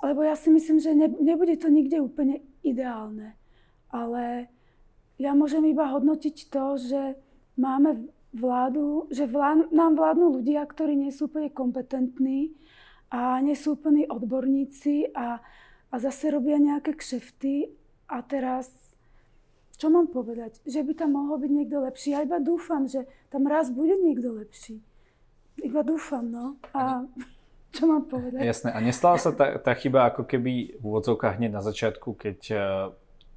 lebo 0.03 0.21
ja 0.27 0.35
si 0.35 0.51
myslím, 0.51 0.79
že 0.83 0.93
ne, 0.93 1.09
nebude 1.09 1.55
to 1.57 1.71
nikde 1.71 2.03
úplne 2.03 2.43
ideálne. 2.67 3.39
Ale 3.89 4.51
ja 5.17 5.33
môžem 5.33 5.63
iba 5.71 5.87
hodnotiť 5.95 6.51
to, 6.51 6.75
že 6.77 7.01
máme 7.55 8.11
vládu, 8.35 9.07
že 9.15 9.31
vlád, 9.31 9.71
nám 9.71 9.95
vládnu 9.95 10.43
ľudia, 10.43 10.67
ktorí 10.67 10.99
nie 10.99 11.15
sú 11.15 11.31
úplne 11.31 11.55
kompetentní 11.55 12.59
a 13.15 13.39
nie 13.39 13.55
sú 13.55 13.79
úplní 13.79 14.11
odborníci 14.11 15.15
a, 15.15 15.39
a 15.89 15.95
zase 16.03 16.35
robia 16.35 16.59
nejaké 16.59 16.99
kšefty 16.99 17.84
a 18.15 18.23
teraz 18.23 18.71
čo 19.75 19.91
mám 19.91 20.07
povedať? 20.07 20.63
Že 20.63 20.87
by 20.87 20.93
tam 20.95 21.19
mohol 21.19 21.43
byť 21.43 21.51
niekto 21.51 21.83
lepší. 21.83 22.15
Ja 22.15 22.23
iba 22.23 22.39
dúfam, 22.39 22.87
že 22.87 23.11
tam 23.27 23.51
raz 23.51 23.75
bude 23.75 23.99
niekto 23.99 24.39
lepší. 24.39 24.79
Iba 25.59 25.83
dúfam, 25.83 26.23
no. 26.23 26.55
A 26.71 27.03
čo 27.75 27.91
mám 27.91 28.07
povedať. 28.07 28.39
Jasné. 28.47 28.71
A 28.71 28.79
nestala 28.79 29.19
sa 29.19 29.35
tá, 29.35 29.59
tá 29.59 29.75
chyba 29.75 30.15
ako 30.15 30.31
keby 30.31 30.79
v 30.79 30.83
úvodzovkách 30.83 31.43
hneď 31.43 31.59
na 31.59 31.63
začiatku, 31.67 32.15
keď 32.15 32.39
uh, 32.55 32.61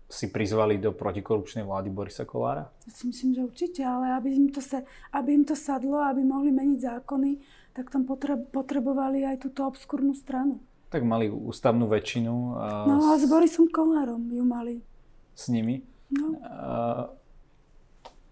si 0.05 0.29
prizvali 0.29 0.77
do 0.77 0.93
protikorupčnej 0.93 1.65
vlády 1.65 1.89
Borisa 1.89 2.23
Kolára? 2.23 2.69
Ja 2.85 2.93
si 2.93 3.09
myslím, 3.09 3.33
že 3.33 3.41
určite, 3.41 3.81
ale 3.81 4.13
aby 4.13 4.29
im 4.29 4.47
to, 4.53 4.61
sa, 4.61 4.85
aby 5.17 5.33
im 5.33 5.43
to 5.43 5.57
sadlo, 5.57 5.99
aby 6.05 6.21
mohli 6.21 6.53
meniť 6.53 6.79
zákony, 6.79 7.31
tak 7.73 7.89
tam 7.89 8.05
potrebovali 8.53 9.25
aj 9.25 9.41
túto 9.41 9.65
obskúrnu 9.65 10.13
stranu. 10.13 10.61
Tak 10.87 11.03
mali 11.03 11.27
ústavnú 11.27 11.91
väčšinu. 11.91 12.33
Uh, 12.55 12.87
no 12.87 13.11
a 13.11 13.19
s 13.19 13.27
Borisom 13.27 13.67
Kolárom 13.67 14.23
ju 14.31 14.43
mali. 14.47 14.79
S 15.35 15.51
nimi? 15.51 15.83
No. 16.07 16.39
Uh, 16.39 17.03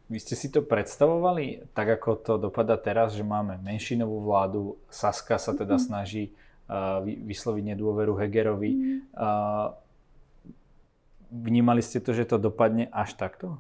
vy 0.08 0.22
ste 0.22 0.38
si 0.38 0.48
to 0.54 0.64
predstavovali 0.64 1.68
tak, 1.76 2.00
ako 2.00 2.10
to 2.22 2.34
dopadá 2.38 2.78
teraz, 2.78 3.18
že 3.18 3.26
máme 3.26 3.60
menšinovú 3.60 4.24
vládu, 4.24 4.80
Saska 4.88 5.36
sa 5.36 5.52
teda 5.52 5.76
mm. 5.76 5.84
snaží 5.84 6.32
uh, 6.70 7.04
vysloviť 7.04 7.64
nedôveru 7.76 8.16
Hegerovi. 8.16 9.04
Uh, 9.12 9.74
vnímali 11.34 11.84
ste 11.84 12.00
to, 12.00 12.16
že 12.16 12.30
to 12.30 12.40
dopadne 12.40 12.88
až 12.94 13.18
takto? 13.18 13.60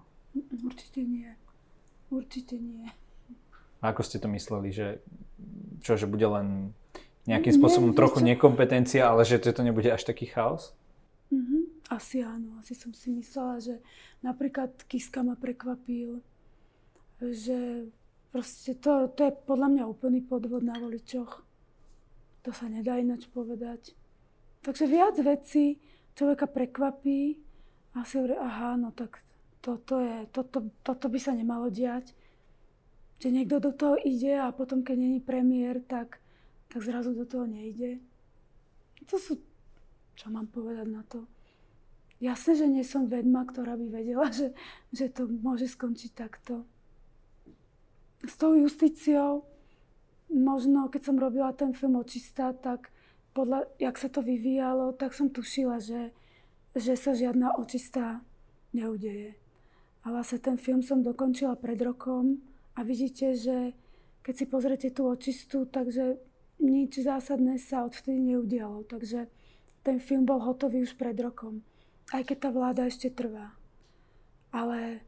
Určite 0.63 1.03
nie. 1.03 1.35
Určite 2.13 2.55
nie. 2.55 2.87
A 3.83 3.91
ako 3.91 4.01
ste 4.07 4.21
to 4.21 4.31
mysleli, 4.31 4.71
že 4.71 5.03
čo, 5.83 5.99
že 5.99 6.07
bude 6.07 6.25
len 6.25 6.71
nejakým 7.25 7.53
spôsobom 7.58 7.91
nie, 7.94 7.98
trochu 7.98 8.22
čo... 8.22 8.27
nekompetencia, 8.29 9.01
ale 9.10 9.25
že 9.25 9.41
to 9.41 9.62
nebude 9.65 9.89
až 9.89 10.05
taký 10.05 10.29
chaos? 10.29 10.77
Mm-hmm. 11.34 11.62
Asi 11.89 12.22
áno, 12.22 12.58
asi 12.62 12.74
som 12.74 12.94
si 12.94 13.13
myslela, 13.13 13.62
že 13.62 13.75
napríklad 14.25 14.74
Kiska 14.86 15.22
ma 15.22 15.38
prekvapil, 15.38 16.22
že 17.22 17.89
proste 18.29 18.77
to, 18.77 19.10
to 19.13 19.29
je 19.29 19.34
podľa 19.46 19.67
mňa 19.74 19.84
úplný 19.86 20.22
podvod 20.25 20.65
na 20.65 20.77
voličoch. 20.77 21.46
To 22.46 22.50
sa 22.53 22.70
nedá 22.70 23.01
ináč 23.01 23.25
povedať. 23.29 23.98
Takže 24.62 24.86
viac 24.86 25.17
vecí 25.22 25.82
človeka 26.17 26.50
prekvapí 26.50 27.38
a 27.94 28.05
si 28.05 28.17
hovorí, 28.17 28.38
aha, 28.38 28.77
no 28.77 28.89
tak 28.94 29.22
toto, 29.62 29.98
je, 30.01 30.29
toto, 30.29 30.70
toto 30.86 31.05
by 31.10 31.20
sa 31.22 31.34
nemalo 31.34 31.74
diať. 31.74 32.13
Že 33.22 33.29
niekto 33.34 33.58
do 33.63 33.72
toho 33.72 33.96
ide 34.01 34.38
a 34.38 34.51
potom, 34.51 34.84
keď 34.84 34.98
není 35.00 35.20
premiér, 35.24 35.82
tak, 35.82 36.20
tak 36.69 36.81
zrazu 36.84 37.13
do 37.13 37.25
toho 37.25 37.45
nejde. 37.48 38.01
To 39.10 39.15
sú, 39.22 39.38
čo 40.17 40.27
mám 40.34 40.50
povedať 40.50 40.88
na 40.89 41.03
to? 41.05 41.25
Jasné, 42.24 42.55
že 42.55 42.67
nie 42.67 42.86
som 42.88 43.12
vedma, 43.12 43.43
ktorá 43.43 43.77
by 43.77 43.88
vedela, 43.91 44.31
že, 44.39 44.51
že 44.91 45.12
to 45.12 45.27
môže 45.27 45.69
skončiť 45.72 46.12
takto 46.15 46.65
s 48.27 48.36
tou 48.38 48.57
justíciou, 48.57 49.45
možno 50.34 50.89
keď 50.89 51.01
som 51.05 51.22
robila 51.22 51.53
ten 51.53 51.72
film 51.77 52.01
Očistá, 52.01 52.53
tak 52.53 52.89
podľa, 53.36 53.69
jak 53.77 53.95
sa 54.00 54.10
to 54.10 54.24
vyvíjalo, 54.25 54.95
tak 54.98 55.13
som 55.13 55.29
tušila, 55.29 55.77
že, 55.84 56.15
že 56.74 56.95
sa 56.98 57.13
žiadna 57.13 57.60
očistá 57.60 58.24
neudeje. 58.74 59.36
A 60.05 60.13
vlastne 60.13 60.39
ten 60.39 60.55
film 60.55 60.81
som 60.81 61.03
dokončila 61.03 61.57
pred 61.60 61.77
rokom 61.81 62.39
a 62.77 62.86
vidíte, 62.86 63.36
že 63.36 63.74
keď 64.24 64.34
si 64.34 64.45
pozrete 64.48 64.88
tú 64.89 65.10
očistú, 65.10 65.67
takže 65.67 66.17
nič 66.59 67.01
zásadné 67.01 67.59
sa 67.62 67.85
odvtedy 67.85 68.35
neudialo. 68.35 68.88
Takže 68.88 69.27
ten 69.85 69.97
film 70.01 70.25
bol 70.25 70.41
hotový 70.41 70.83
už 70.83 70.97
pred 70.97 71.15
rokom, 71.19 71.62
aj 72.12 72.25
keď 72.25 72.38
tá 72.38 72.50
vláda 72.50 72.81
ešte 72.89 73.13
trvá. 73.13 73.53
Ale 74.50 75.03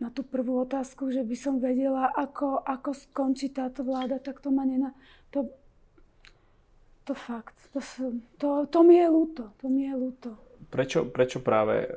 na 0.00 0.08
tú 0.08 0.24
prvú 0.24 0.64
otázku, 0.64 1.12
že 1.12 1.20
by 1.20 1.36
som 1.36 1.60
vedela, 1.60 2.08
ako, 2.16 2.64
ako 2.64 2.96
skončí 2.96 3.52
táto 3.52 3.84
vláda, 3.84 4.16
tak 4.16 4.40
to 4.40 4.48
ma 4.48 4.64
nena... 4.64 4.96
To, 5.36 5.46
to 7.04 7.12
fakt, 7.12 7.56
to, 7.76 7.80
to, 8.40 8.48
to 8.70 8.80
mi 8.80 8.96
je 8.96 9.08
ľúto, 9.12 9.52
to 9.60 9.66
mi 9.68 9.86
je 9.88 9.94
ľúto. 9.94 10.30
Prečo, 10.72 11.04
prečo 11.10 11.44
práve 11.44 11.90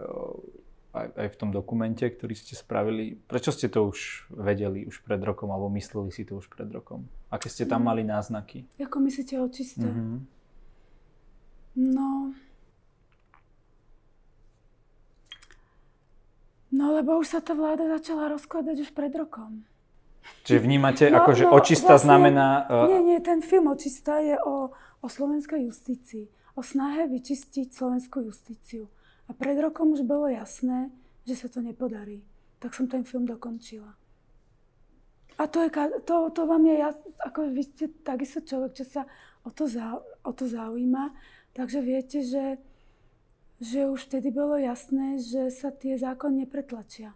aj, 0.93 1.07
aj 1.17 1.27
v 1.33 1.37
tom 1.41 1.49
dokumente, 1.49 2.05
ktorý 2.05 2.37
ste 2.37 2.53
spravili, 2.53 3.17
prečo 3.25 3.49
ste 3.49 3.65
to 3.67 3.89
už 3.89 4.29
vedeli 4.29 4.85
už 4.85 5.01
pred 5.01 5.19
rokom, 5.25 5.49
alebo 5.49 5.73
mysleli 5.73 6.13
si 6.13 6.21
to 6.23 6.37
už 6.37 6.47
pred 6.53 6.69
rokom? 6.69 7.09
Aké 7.33 7.49
ste 7.49 7.65
tam 7.65 7.81
mm. 7.81 7.87
mali 7.89 8.01
náznaky? 8.05 8.69
Ako 8.77 9.01
myslíte 9.01 9.41
o 9.41 9.49
čisté? 9.49 9.83
Mm-hmm. 9.83 10.17
No, 11.73 12.37
No 16.73 16.97
lebo 16.97 17.21
už 17.21 17.37
sa 17.37 17.39
tá 17.39 17.53
vláda 17.53 17.85
začala 17.85 18.33
rozkladať 18.33 18.81
už 18.81 18.89
pred 18.97 19.13
rokom. 19.13 19.61
Čiže 20.41 20.57
vnímate, 20.57 21.05
no, 21.13 21.21
ako, 21.21 21.31
že 21.37 21.45
no, 21.45 21.53
očista 21.53 21.93
vlastne, 21.93 22.09
znamená... 22.09 22.65
Uh... 22.65 22.89
Nie, 22.89 23.01
nie, 23.13 23.19
ten 23.21 23.45
film 23.45 23.69
očista 23.69 24.17
je 24.17 24.33
o, 24.41 24.73
o 24.73 25.07
slovenskej 25.07 25.69
justícii. 25.69 26.25
O 26.57 26.65
snahe 26.65 27.05
vyčistiť 27.05 27.69
slovenskú 27.69 28.25
justíciu. 28.25 28.89
A 29.27 29.31
pred 29.31 29.55
rokom 29.59 29.95
už 29.95 30.03
bolo 30.03 30.27
jasné, 30.27 30.91
že 31.23 31.39
sa 31.39 31.47
to 31.47 31.63
nepodarí. 31.63 32.23
Tak 32.59 32.75
som 32.75 32.87
ten 32.87 33.07
film 33.07 33.27
dokončila. 33.27 33.95
A 35.39 35.43
to, 35.49 35.65
je, 35.65 35.69
to, 36.05 36.29
to 36.29 36.41
vám 36.45 36.63
je 36.65 36.75
jasné, 36.77 37.09
ako 37.25 37.39
vy 37.49 37.63
ste 37.65 37.85
takisto 38.05 38.39
človek, 38.45 38.71
čo 38.77 38.85
sa 38.85 39.01
o 39.41 39.49
to, 39.49 39.65
zau, 39.65 40.05
o 40.21 40.31
to 40.31 40.45
zaujíma. 40.45 41.09
Takže 41.57 41.79
viete, 41.81 42.21
že 42.21 42.61
že 43.63 43.87
už 43.87 44.11
vtedy 44.11 44.27
bolo 44.27 44.59
jasné, 44.59 45.23
že 45.23 45.47
sa 45.47 45.71
tie 45.71 45.95
zákony 45.95 46.43
nepretlačia. 46.43 47.15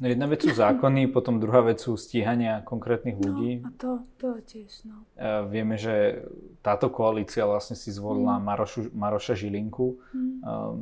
No 0.00 0.08
jedna 0.08 0.26
vec 0.30 0.40
sú 0.44 0.54
zákony, 0.64 1.10
potom 1.12 1.36
druhá 1.42 1.60
vec 1.60 1.82
sú 1.82 1.96
stíhania 1.96 2.64
konkrétnych 2.64 3.18
no, 3.18 3.22
ľudí. 3.24 3.50
No, 3.60 3.68
a 3.68 3.70
to, 3.76 3.90
to 4.16 4.28
tiež, 4.44 4.88
no. 4.88 5.04
A 5.18 5.44
vieme, 5.44 5.76
že 5.76 6.24
táto 6.64 6.88
koalícia 6.88 7.44
vlastne 7.44 7.76
si 7.76 7.92
zvolila 7.92 8.38
mm. 8.38 8.42
Marošu, 8.42 8.80
Maroša 8.94 9.34
Žilinku. 9.36 9.98
Mm. 10.14 10.32
Um, 10.42 10.76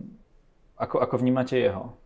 ako, 0.78 1.02
ako 1.02 1.14
vnímate 1.18 1.58
jeho? 1.58 1.96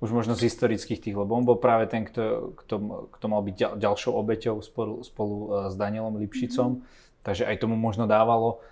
Už 0.00 0.16
možno 0.16 0.32
z 0.32 0.48
historických 0.48 1.00
tých, 1.04 1.16
lebo 1.16 1.36
on 1.36 1.44
bol 1.44 1.60
práve 1.60 1.84
ten, 1.84 2.08
kto, 2.08 2.56
kto, 2.56 2.74
kto 3.12 3.26
mal 3.28 3.44
byť 3.44 3.54
ďal, 3.54 3.72
ďalšou 3.76 4.16
obeťou 4.16 4.56
spolu, 4.64 5.04
spolu 5.04 5.36
uh, 5.36 5.48
s 5.68 5.76
Danielom 5.76 6.16
Lipšicom. 6.16 6.80
Mm. 6.80 6.82
Takže 7.20 7.44
aj 7.44 7.56
tomu 7.60 7.76
možno 7.76 8.08
dávalo 8.08 8.64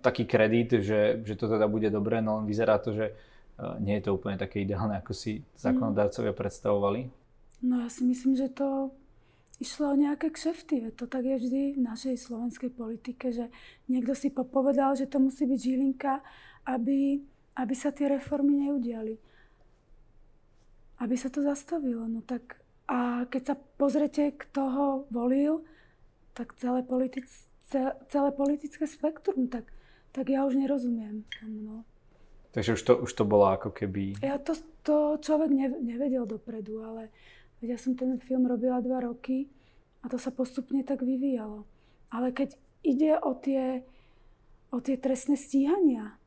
taký 0.00 0.24
kredit, 0.24 0.80
že, 0.80 1.20
že 1.20 1.34
to 1.36 1.46
teda 1.48 1.68
bude 1.68 1.92
dobré, 1.92 2.24
no 2.24 2.40
len 2.40 2.48
vyzerá 2.48 2.80
to, 2.80 2.96
že 2.96 3.12
nie 3.80 3.98
je 3.98 4.08
to 4.08 4.16
úplne 4.16 4.40
také 4.40 4.64
ideálne, 4.64 4.96
ako 4.98 5.12
si 5.12 5.44
zákonodárcovia 5.56 6.32
predstavovali. 6.32 7.10
No 7.60 7.84
ja 7.84 7.88
si 7.92 8.08
myslím, 8.08 8.36
že 8.36 8.48
to 8.48 8.94
išlo 9.60 9.92
o 9.92 10.00
nejaké 10.00 10.32
kšefty. 10.32 10.88
To 10.96 11.04
tak 11.04 11.28
je 11.28 11.36
vždy 11.36 11.62
v 11.76 11.80
našej 11.84 12.16
slovenskej 12.16 12.72
politike, 12.72 13.28
že 13.30 13.52
niekto 13.86 14.16
si 14.16 14.32
povedal, 14.32 14.96
že 14.96 15.04
to 15.04 15.20
musí 15.20 15.44
byť 15.44 15.60
Žilinka, 15.60 16.24
aby, 16.64 17.20
aby 17.60 17.74
sa 17.76 17.92
tie 17.92 18.08
reformy 18.08 18.68
neudiali. 18.68 19.20
Aby 21.00 21.16
sa 21.20 21.28
to 21.28 21.44
zastavilo. 21.44 22.08
No 22.08 22.24
tak, 22.24 22.64
a 22.88 23.28
keď 23.28 23.42
sa 23.52 23.54
pozrete, 23.56 24.32
kto 24.32 24.62
ho 24.64 24.88
volil, 25.12 25.64
tak 26.32 26.56
celé 26.56 26.80
politické 26.80 27.50
celé 28.08 28.30
politické 28.34 28.86
spektrum, 28.86 29.46
tak, 29.46 29.70
tak 30.10 30.26
ja 30.26 30.42
už 30.42 30.58
nerozumiem. 30.58 31.22
No. 31.46 31.86
Takže 32.50 32.74
už 32.74 32.82
to, 32.82 32.92
už 33.06 33.12
to 33.14 33.24
bolo 33.24 33.46
ako 33.54 33.70
keby... 33.70 34.18
Ja 34.20 34.38
to, 34.42 34.58
to 34.82 35.22
človek 35.22 35.50
ne, 35.54 35.70
nevedel 35.70 36.26
dopredu, 36.26 36.82
ale 36.82 37.14
ja 37.62 37.78
som 37.78 37.94
ten 37.94 38.18
film 38.18 38.50
robila 38.50 38.82
dva 38.82 39.06
roky 39.06 39.46
a 40.02 40.10
to 40.10 40.18
sa 40.18 40.34
postupne 40.34 40.82
tak 40.82 41.06
vyvíjalo. 41.06 41.62
Ale 42.10 42.34
keď 42.34 42.58
ide 42.82 43.14
o 43.22 43.38
tie, 43.38 43.86
o 44.74 44.82
tie 44.82 44.98
trestné 44.98 45.38
stíhania, 45.38 46.18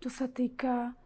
čo 0.00 0.08
sa 0.08 0.32
týka 0.32 0.96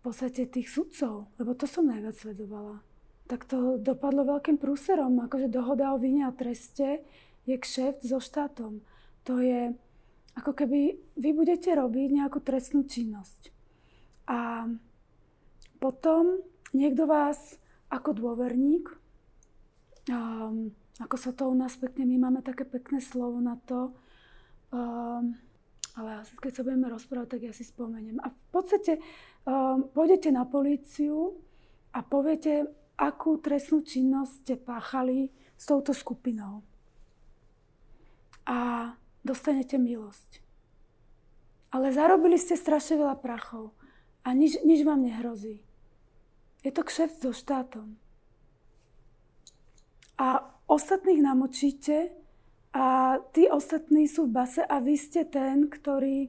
v 0.00 0.10
podstate 0.10 0.48
tých 0.48 0.72
sudcov, 0.72 1.30
lebo 1.38 1.54
to 1.54 1.70
som 1.70 1.86
najviac 1.86 2.18
sledovala, 2.18 2.82
tak 3.30 3.46
to 3.46 3.78
dopadlo 3.78 4.26
veľkým 4.26 4.58
prúserom, 4.58 5.22
akože 5.22 5.46
dohoda 5.46 5.94
o 5.94 6.00
vine 6.02 6.26
a 6.26 6.34
treste 6.34 7.04
je 7.46 7.54
kšeft 7.54 8.02
so 8.02 8.18
štátom 8.18 8.82
to 9.24 9.38
je 9.40 9.74
ako 10.36 10.52
keby 10.56 10.96
vy 11.18 11.30
budete 11.30 11.70
robiť 11.74 12.08
nejakú 12.10 12.40
trestnú 12.40 12.86
činnosť. 12.86 13.52
A 14.30 14.62
potom 15.82 16.38
niekto 16.70 17.10
vás 17.10 17.58
ako 17.90 18.14
dôverník, 18.14 18.86
um, 20.06 20.70
ako 21.02 21.16
sa 21.18 21.34
to 21.34 21.50
u 21.50 21.54
nás 21.58 21.74
pekne, 21.74 22.06
my 22.06 22.30
máme 22.30 22.40
také 22.46 22.62
pekné 22.62 23.02
slovo 23.02 23.42
na 23.42 23.58
to, 23.66 23.90
um, 24.70 25.34
ale 25.98 26.22
keď 26.38 26.52
sa 26.54 26.62
budeme 26.62 26.86
rozprávať, 26.86 27.28
tak 27.34 27.42
ja 27.50 27.52
si 27.56 27.66
spomeniem. 27.66 28.22
A 28.22 28.30
v 28.30 28.44
podstate 28.54 29.02
um, 29.42 29.90
pôjdete 29.90 30.30
na 30.30 30.46
políciu 30.46 31.34
a 31.90 32.06
poviete, 32.06 32.70
akú 32.94 33.42
trestnú 33.42 33.82
činnosť 33.82 34.32
ste 34.46 34.54
páchali 34.54 35.34
s 35.58 35.64
touto 35.66 35.90
skupinou. 35.90 36.62
A 38.46 38.92
dostanete 39.26 39.74
milosť. 39.74 40.38
Ale 41.74 41.90
zarobili 41.90 42.38
ste 42.38 42.54
strašne 42.54 43.00
veľa 43.00 43.18
prachov 43.18 43.74
a 44.24 44.28
nič, 44.36 44.60
nič 44.64 44.84
vám 44.84 45.02
nehrozí. 45.04 45.60
Je 46.60 46.70
to 46.72 46.84
kšeft 46.84 47.24
so 47.24 47.32
štátom. 47.32 47.96
A 50.20 50.44
ostatných 50.68 51.24
namočíte 51.24 52.12
a 52.76 53.16
tí 53.32 53.48
ostatní 53.48 54.04
sú 54.04 54.28
v 54.28 54.36
base 54.44 54.60
a 54.60 54.76
vy 54.78 54.94
ste 55.00 55.24
ten, 55.24 55.72
ktorý, 55.72 56.28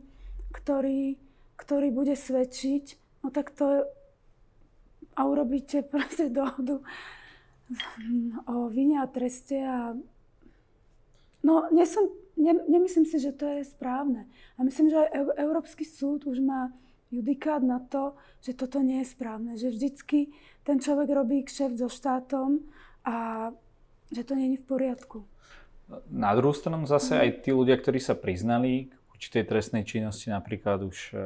ktorý, 0.56 1.20
ktorý 1.60 1.88
bude 1.92 2.16
svedčiť, 2.16 2.86
no 3.22 3.30
tak 3.30 3.52
to 3.52 3.84
a 5.16 5.22
urobíte 5.28 5.84
proste 5.92 6.32
dohodu 6.32 6.80
o 8.48 8.68
vine 8.68 9.00
a 9.00 9.08
treste 9.08 9.56
a 9.64 9.96
no, 11.44 11.54
nesom, 11.72 12.12
ne, 12.36 12.54
nemyslím 12.68 13.08
si, 13.08 13.20
že 13.20 13.32
to 13.32 13.48
je 13.48 13.64
správne. 13.64 14.28
A 14.60 14.64
myslím, 14.64 14.92
že 14.92 15.00
aj 15.00 15.40
Európsky 15.40 15.88
súd 15.88 16.28
už 16.28 16.44
má 16.44 16.72
judikát 17.12 17.60
na 17.60 17.84
to, 17.84 18.16
že 18.40 18.56
toto 18.56 18.80
nie 18.80 19.04
je 19.04 19.12
správne. 19.12 19.60
Že 19.60 19.76
vždycky 19.76 20.20
ten 20.64 20.80
človek 20.80 21.12
robí 21.12 21.44
kšeft 21.44 21.78
so 21.78 21.92
štátom 21.92 22.64
a 23.04 23.50
že 24.10 24.24
to 24.24 24.34
nie 24.34 24.56
je 24.56 24.64
v 24.64 24.66
poriadku. 24.66 25.20
Na 26.08 26.32
druhú 26.32 26.56
stranu 26.56 26.88
zase 26.88 27.20
aj 27.20 27.44
tí 27.44 27.52
ľudia, 27.52 27.76
ktorí 27.76 28.00
sa 28.00 28.16
priznali 28.16 28.88
k 28.88 28.96
určitej 29.12 29.44
trestnej 29.44 29.84
činnosti, 29.84 30.32
napríklad 30.32 30.88
už 30.88 30.98
e, 31.12 31.16
e, 31.16 31.20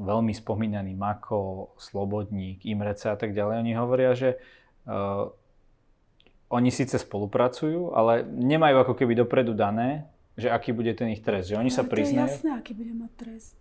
veľmi 0.00 0.32
spomínaný 0.32 0.96
Mako, 0.96 1.76
Slobodník, 1.76 2.64
Imrece 2.64 3.12
a 3.12 3.16
tak 3.20 3.36
ďalej, 3.36 3.60
oni 3.60 3.72
hovoria, 3.76 4.12
že 4.14 4.38
uh, 4.86 5.32
oni 6.48 6.70
síce 6.72 6.96
spolupracujú, 6.96 7.92
ale 7.92 8.24
nemajú 8.24 8.86
ako 8.86 8.94
keby 8.94 9.18
dopredu 9.18 9.52
dané, 9.52 10.08
že 10.38 10.48
aký 10.48 10.72
bude 10.72 10.92
ten 10.94 11.10
ich 11.12 11.20
trest. 11.20 11.50
Že 11.50 11.60
oni 11.60 11.72
sa 11.72 11.82
priznajú. 11.82 12.30
Je 12.30 12.34
jasné, 12.40 12.50
aký 12.54 12.72
bude 12.78 12.94
mať 12.94 13.12
trest. 13.18 13.56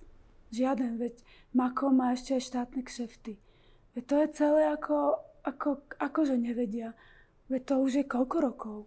Žiaden, 0.51 0.95
veď 0.95 1.15
Mako 1.51 1.91
má 1.91 2.15
ešte 2.15 2.39
aj 2.39 2.43
štátne 2.47 2.81
kšefty. 2.83 3.35
Veď 3.97 4.03
to 4.07 4.15
je 4.21 4.27
celé 4.37 4.63
ako, 4.71 5.19
ako, 5.43 5.69
ako 5.99 6.19
že 6.23 6.35
nevedia. 6.39 6.95
Veď 7.51 7.61
to 7.63 7.75
už 7.83 7.91
je 7.99 8.05
koľko 8.07 8.37
rokov? 8.39 8.77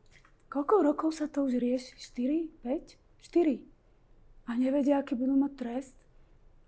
Koľko 0.50 0.74
rokov 0.82 1.10
sa 1.14 1.30
to 1.30 1.44
už 1.46 1.60
rieši? 1.60 1.94
4? 1.94 2.64
5? 2.66 2.96
4. 3.22 4.50
A 4.50 4.50
nevedia, 4.58 4.98
aký 4.98 5.14
budú 5.14 5.38
mať 5.38 5.52
trest? 5.54 5.98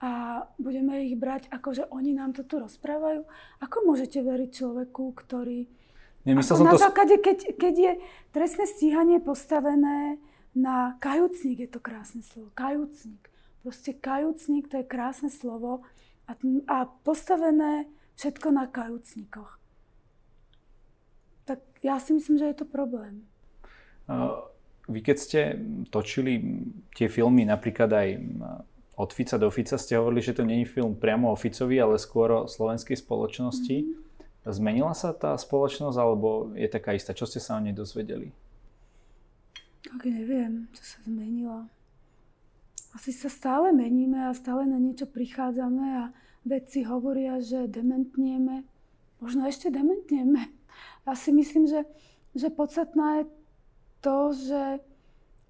A 0.02 0.42
budeme 0.58 1.06
ich 1.06 1.18
brať, 1.18 1.50
ako 1.50 1.68
že 1.74 1.84
oni 1.90 2.14
nám 2.14 2.34
to 2.34 2.42
tu 2.46 2.58
rozprávajú? 2.58 3.26
Ako 3.62 3.76
môžete 3.86 4.22
veriť 4.22 4.50
človeku, 4.50 5.14
ktorý... 5.14 5.66
Nemyslel 6.22 6.62
som 6.62 6.66
na 6.66 6.74
to... 6.74 6.82
základe, 6.82 7.18
keď, 7.18 7.58
keď 7.58 7.74
je 7.74 7.92
trestné 8.30 8.64
stíhanie 8.70 9.18
postavené 9.18 10.22
na 10.54 10.94
kajúcnik, 11.02 11.66
je 11.66 11.70
to 11.70 11.80
krásne 11.82 12.22
slovo. 12.22 12.54
Kajúcnik. 12.54 13.31
Proste 13.62 13.94
kajúcnik, 13.94 14.66
to 14.66 14.82
je 14.82 14.86
krásne 14.86 15.30
slovo. 15.30 15.86
A, 16.26 16.34
a 16.66 16.90
postavené 17.06 17.86
všetko 18.18 18.48
na 18.50 18.66
kajúcnikoch. 18.66 19.58
Tak 21.46 21.58
ja 21.82 21.98
si 21.98 22.14
myslím, 22.14 22.38
že 22.38 22.50
je 22.50 22.56
to 22.62 22.66
problém. 22.66 23.26
Vy 24.90 24.98
keď 25.02 25.16
ste 25.18 25.40
točili 25.90 26.62
tie 26.94 27.06
filmy, 27.06 27.46
napríklad 27.46 27.90
aj 27.90 28.08
od 28.98 29.10
Fica 29.10 29.38
do 29.38 29.50
Fica, 29.50 29.78
ste 29.78 29.98
hovorili, 29.98 30.22
že 30.22 30.36
to 30.36 30.46
není 30.46 30.66
film 30.66 30.94
priamo 30.94 31.32
o 31.32 31.38
Ficovi, 31.38 31.78
ale 31.78 31.98
skôr 31.98 32.44
o 32.44 32.50
slovenskej 32.50 32.98
spoločnosti. 32.98 33.76
Mm-hmm. 33.82 34.52
Zmenila 34.52 34.90
sa 34.92 35.14
tá 35.14 35.38
spoločnosť, 35.38 35.96
alebo 35.98 36.50
je 36.58 36.66
taká 36.66 36.98
istá? 36.98 37.14
Čo 37.14 37.30
ste 37.30 37.38
sa 37.38 37.56
o 37.56 37.62
nej 37.62 37.70
dozvedeli? 37.70 38.34
Tak 39.86 40.02
neviem, 40.06 40.66
čo 40.74 40.82
sa 40.82 40.98
zmenilo. 41.06 41.70
Asi 42.92 43.10
sa 43.12 43.32
stále 43.32 43.72
meníme 43.72 44.28
a 44.28 44.36
stále 44.36 44.68
na 44.68 44.76
niečo 44.76 45.08
prichádzame 45.08 45.86
a 45.96 46.04
vedci 46.44 46.84
hovoria, 46.84 47.40
že 47.40 47.64
dementnieme. 47.64 48.68
Možno 49.22 49.48
ešte 49.48 49.72
dementnieme. 49.72 50.52
Si 51.16 51.30
myslím, 51.32 51.66
že, 51.66 51.88
že 52.36 52.52
podstatná 52.52 53.22
je 53.22 53.24
to, 54.04 54.18
že 54.34 54.62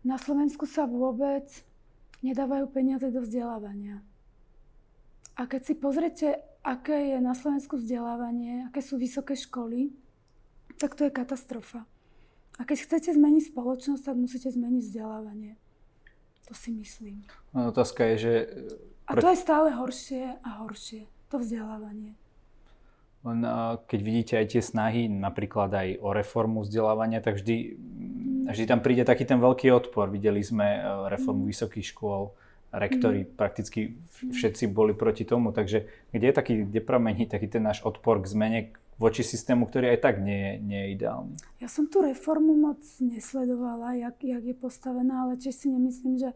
na 0.02 0.16
Slovensku 0.18 0.66
sa 0.66 0.86
vôbec 0.86 1.46
nedávajú 2.22 2.70
peniaze 2.70 3.10
do 3.10 3.22
vzdelávania. 3.22 4.02
A 5.38 5.48
keď 5.48 5.62
si 5.64 5.74
pozrete, 5.74 6.28
aké 6.62 7.16
je 7.16 7.18
na 7.18 7.32
Slovensku 7.34 7.80
vzdelávanie, 7.80 8.68
aké 8.68 8.84
sú 8.84 9.00
vysoké 9.00 9.34
školy, 9.34 9.94
tak 10.76 10.94
to 10.94 11.06
je 11.08 11.14
katastrofa. 11.14 11.86
A 12.60 12.68
keď 12.68 12.84
chcete 12.84 13.10
zmeniť 13.16 13.50
spoločnosť, 13.50 14.02
tak 14.04 14.16
musíte 14.18 14.52
zmeniť 14.52 14.82
vzdelávanie. 14.84 15.61
To 16.48 16.54
si 16.54 16.70
myslím. 16.74 17.22
No, 17.54 17.70
otázka 17.70 18.04
je, 18.14 18.16
že... 18.18 18.32
A 19.06 19.18
to 19.18 19.28
je 19.30 19.38
stále 19.38 19.70
horšie 19.74 20.40
a 20.42 20.48
horšie, 20.62 21.06
to 21.30 21.38
vzdelávanie. 21.38 22.14
Len 23.22 23.38
keď 23.86 24.00
vidíte 24.02 24.34
aj 24.34 24.46
tie 24.50 24.62
snahy, 24.62 25.06
napríklad 25.06 25.70
aj 25.70 25.88
o 26.02 26.10
reformu 26.10 26.66
vzdelávania, 26.66 27.22
tak 27.22 27.38
vždy 27.38 27.78
vždy 28.50 28.66
tam 28.66 28.80
príde 28.82 29.06
taký 29.06 29.24
ten 29.24 29.38
veľký 29.38 29.70
odpor. 29.70 30.10
Videli 30.10 30.42
sme 30.42 30.78
e, 30.78 30.80
reformu 31.12 31.46
vysokých 31.46 31.94
škôl, 31.94 32.34
rektori, 32.72 33.22
mm. 33.22 33.30
prakticky 33.36 33.96
všetci 34.10 34.66
boli 34.72 34.96
proti 34.96 35.22
tomu. 35.22 35.54
Takže 35.54 35.86
kde 36.10 36.26
je 36.26 36.34
taký, 36.34 36.54
kde 36.66 36.80
pramení 36.82 37.28
taký 37.28 37.46
ten 37.46 37.62
náš 37.62 37.84
odpor 37.86 38.18
k 38.18 38.30
zmene 38.30 38.60
voči 39.02 39.26
systému, 39.26 39.66
ktorý 39.66 39.98
aj 39.98 40.00
tak 40.00 40.22
nie 40.22 40.62
nie 40.62 40.78
je 40.86 40.88
ideálny? 40.94 41.34
Ja 41.58 41.66
som 41.66 41.90
tú 41.90 42.06
reformu 42.06 42.54
moc 42.54 42.78
nesledovala, 43.02 43.98
jak, 43.98 44.22
jak 44.22 44.44
je 44.46 44.54
postavená, 44.54 45.26
ale 45.26 45.34
tiež 45.34 45.58
si 45.58 45.66
nemyslím, 45.66 46.22
že, 46.22 46.30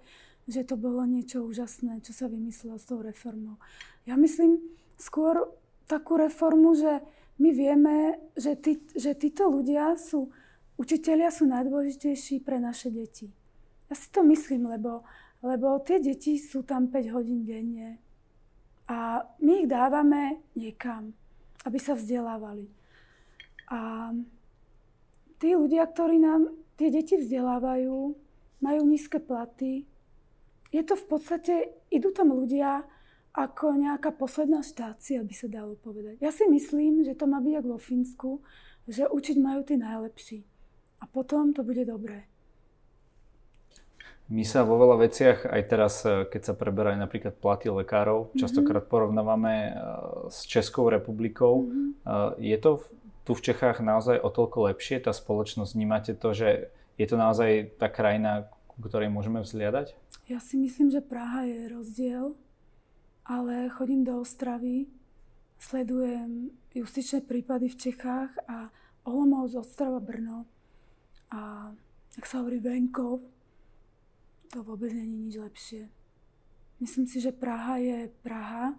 že 0.50 0.66
to 0.66 0.74
bolo 0.74 1.06
niečo 1.06 1.46
úžasné, 1.46 2.02
čo 2.02 2.10
sa 2.10 2.26
vymyslelo 2.26 2.82
s 2.82 2.90
tou 2.90 2.98
reformou. 2.98 3.62
Ja 4.02 4.18
myslím 4.18 4.58
skôr 4.98 5.46
takú 5.86 6.18
reformu, 6.18 6.74
že 6.74 7.06
my 7.38 7.50
vieme, 7.54 8.18
že, 8.34 8.58
tí, 8.58 8.82
že 8.98 9.14
títo 9.14 9.46
ľudia 9.46 9.94
sú 9.94 10.34
Učitelia 10.76 11.32
sú 11.32 11.48
najdôležitejší 11.48 12.44
pre 12.44 12.60
naše 12.60 12.92
deti. 12.92 13.32
Ja 13.88 13.96
si 13.96 14.12
to 14.12 14.20
myslím, 14.28 14.68
lebo, 14.68 15.08
lebo 15.40 15.80
tie 15.80 16.04
deti 16.04 16.36
sú 16.36 16.68
tam 16.68 16.92
5 16.92 17.16
hodín 17.16 17.48
denne 17.48 17.96
a 18.84 19.24
my 19.40 19.64
ich 19.64 19.68
dávame 19.72 20.44
niekam, 20.52 21.16
aby 21.66 21.78
sa 21.82 21.98
vzdelávali. 21.98 22.70
A 23.66 24.14
tí 25.42 25.58
ľudia, 25.58 25.84
ktorí 25.90 26.22
nám 26.22 26.54
tie 26.78 26.94
deti 26.94 27.18
vzdelávajú, 27.18 28.14
majú 28.62 28.80
nízke 28.86 29.18
platy. 29.18 29.84
Je 30.70 30.82
to 30.86 30.94
v 30.94 31.04
podstate, 31.10 31.54
idú 31.90 32.14
tam 32.14 32.30
ľudia 32.30 32.86
ako 33.36 33.76
nejaká 33.76 34.16
posledná 34.16 34.64
štácia, 34.64 35.20
by 35.20 35.34
sa 35.36 35.50
dalo 35.50 35.76
povedať. 35.76 36.16
Ja 36.24 36.32
si 36.32 36.48
myslím, 36.48 37.04
že 37.04 37.12
to 37.12 37.28
má 37.28 37.42
byť 37.42 37.54
ako 37.60 37.68
vo 37.68 37.80
Fínsku, 37.80 38.30
že 38.88 39.04
učiť 39.04 39.36
majú 39.36 39.60
tí 39.66 39.76
najlepší 39.76 40.40
a 41.02 41.04
potom 41.04 41.52
to 41.52 41.60
bude 41.60 41.84
dobré. 41.84 42.24
My 44.26 44.42
sa 44.42 44.66
vo 44.66 44.74
veľa 44.74 45.06
veciach, 45.06 45.46
aj 45.46 45.62
teraz, 45.70 46.02
e, 46.02 46.26
keď 46.26 46.50
sa 46.50 46.54
preberajú 46.58 46.98
napríklad 46.98 47.38
platy 47.38 47.70
lekárov, 47.70 48.26
mm-hmm. 48.26 48.40
častokrát 48.42 48.82
porovnávame 48.90 49.54
e, 49.54 49.72
s 50.34 50.42
Českou 50.50 50.90
republikou. 50.90 51.62
Mm-hmm. 51.62 52.42
Je 52.42 52.58
to 52.58 52.82
tu 53.26 53.34
v 53.34 53.44
Čechách 53.50 53.82
naozaj 53.82 54.22
o 54.22 54.30
toľko 54.30 54.70
lepšie, 54.70 55.02
tá 55.02 55.10
spoločnosť? 55.10 55.74
Vnímate 55.74 56.14
to, 56.14 56.30
že 56.30 56.70
je 56.94 57.06
to 57.10 57.18
naozaj 57.18 57.74
tá 57.74 57.90
krajina, 57.90 58.46
ku 58.70 58.78
ktorej 58.86 59.10
môžeme 59.10 59.42
vzliadať? 59.42 59.98
Ja 60.30 60.38
si 60.38 60.54
myslím, 60.58 60.94
že 60.94 61.02
Praha 61.02 61.42
je 61.42 61.70
rozdiel, 61.70 62.38
ale 63.26 63.66
chodím 63.74 64.06
do 64.06 64.22
Ostravy, 64.22 64.86
sledujem 65.58 66.54
justičné 66.70 67.26
prípady 67.26 67.66
v 67.66 67.90
Čechách 67.90 68.30
a 68.46 68.70
Olomouc, 69.02 69.54
Ostrava, 69.58 69.98
Brno 69.98 70.46
a 71.34 71.74
ak 72.14 72.24
sa 72.24 72.42
hovorí 72.42 72.62
venkov, 72.62 73.26
to 74.48 74.62
vôbec 74.62 74.90
není 74.94 75.30
nič 75.30 75.36
lepšie. 75.36 75.82
Myslím 76.80 77.06
si, 77.08 77.20
že 77.20 77.32
Praha 77.32 77.80
je 77.80 78.12
Praha. 78.20 78.76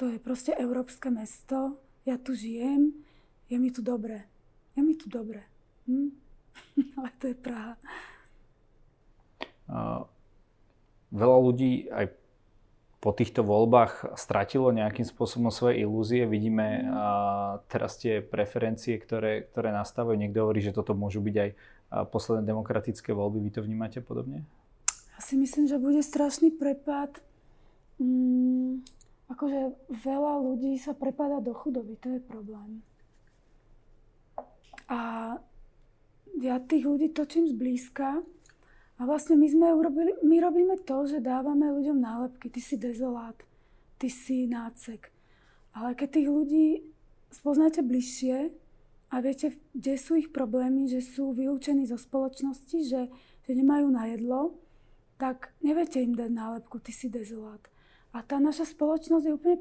To 0.00 0.08
je 0.08 0.16
proste 0.18 0.56
európske 0.56 1.12
mesto. 1.12 1.76
Ja 2.08 2.16
tu 2.16 2.32
žijem, 2.32 2.96
je 3.46 3.56
mi 3.60 3.68
tu 3.68 3.84
dobre. 3.84 4.24
Je 4.72 4.80
mi 4.80 4.96
tu 4.96 5.06
dobre. 5.12 5.44
Hm? 5.86 6.10
Ale 6.98 7.10
to 7.20 7.24
je 7.28 7.36
Praha. 7.36 7.76
Uh, 9.68 10.04
veľa 11.12 11.38
ľudí 11.38 11.92
aj 11.92 12.12
po 13.02 13.10
týchto 13.10 13.42
voľbách 13.42 14.14
stratilo 14.14 14.70
nejakým 14.70 15.02
spôsobom 15.02 15.50
svoje 15.50 15.82
ilúzie. 15.82 16.22
Vidíme 16.22 16.86
a 16.86 17.06
teraz 17.66 17.98
tie 17.98 18.22
preferencie, 18.22 18.94
ktoré, 18.94 19.50
ktoré 19.50 19.74
nastavujú. 19.74 20.14
Niekto 20.14 20.46
hovorí, 20.46 20.62
že 20.62 20.70
toto 20.70 20.94
môžu 20.94 21.18
byť 21.18 21.36
aj 21.36 21.50
posledné 22.08 22.48
demokratické 22.48 23.12
voľby. 23.12 23.44
Vy 23.44 23.50
to 23.52 23.60
vnímate 23.60 24.00
podobne? 24.00 24.44
Ja 24.88 25.20
si 25.20 25.36
myslím, 25.36 25.68
že 25.68 25.76
bude 25.76 26.00
strašný 26.00 26.56
prepad. 26.56 27.20
Mm, 28.00 28.82
akože 29.28 29.76
veľa 30.00 30.34
ľudí 30.40 30.80
sa 30.80 30.96
prepadá 30.96 31.44
do 31.44 31.52
chudoby, 31.52 32.00
to 32.00 32.16
je 32.16 32.20
problém. 32.20 32.80
A 34.88 35.36
ja 36.40 36.56
tých 36.60 36.84
ľudí 36.84 37.12
točím 37.12 37.48
zblízka 37.48 38.24
a 38.96 39.02
vlastne 39.04 39.36
my 39.36 39.48
sme 39.48 39.68
urobili, 39.72 40.16
my 40.24 40.36
robíme 40.40 40.76
to, 40.84 41.04
že 41.08 41.24
dávame 41.24 41.68
ľuďom 41.68 41.98
nálepky. 42.00 42.48
Ty 42.48 42.60
si 42.60 42.76
dezolát, 42.80 43.36
ty 44.00 44.08
si 44.08 44.48
nácek. 44.48 45.12
Ale 45.72 45.96
keď 45.96 46.08
tých 46.20 46.28
ľudí 46.28 46.66
spoznáte 47.32 47.80
bližšie 47.80 48.52
a 49.12 49.20
viete, 49.20 49.52
kde 49.76 50.00
sú 50.00 50.16
ich 50.16 50.32
problémy, 50.32 50.88
že 50.88 51.04
sú 51.04 51.36
vylúčení 51.36 51.84
zo 51.84 52.00
spoločnosti, 52.00 52.78
že, 52.80 53.12
že 53.44 53.52
nemajú 53.52 53.92
na 53.92 54.08
jedlo, 54.08 54.56
tak 55.20 55.52
neviete 55.60 56.00
im 56.00 56.16
dať 56.16 56.32
nálepku, 56.32 56.80
ty 56.80 56.96
si 56.96 57.12
dezolát. 57.12 57.60
A 58.16 58.24
tá 58.24 58.40
naša 58.40 58.64
spoločnosť 58.72 59.24
je 59.28 59.36
úplne, 59.36 59.58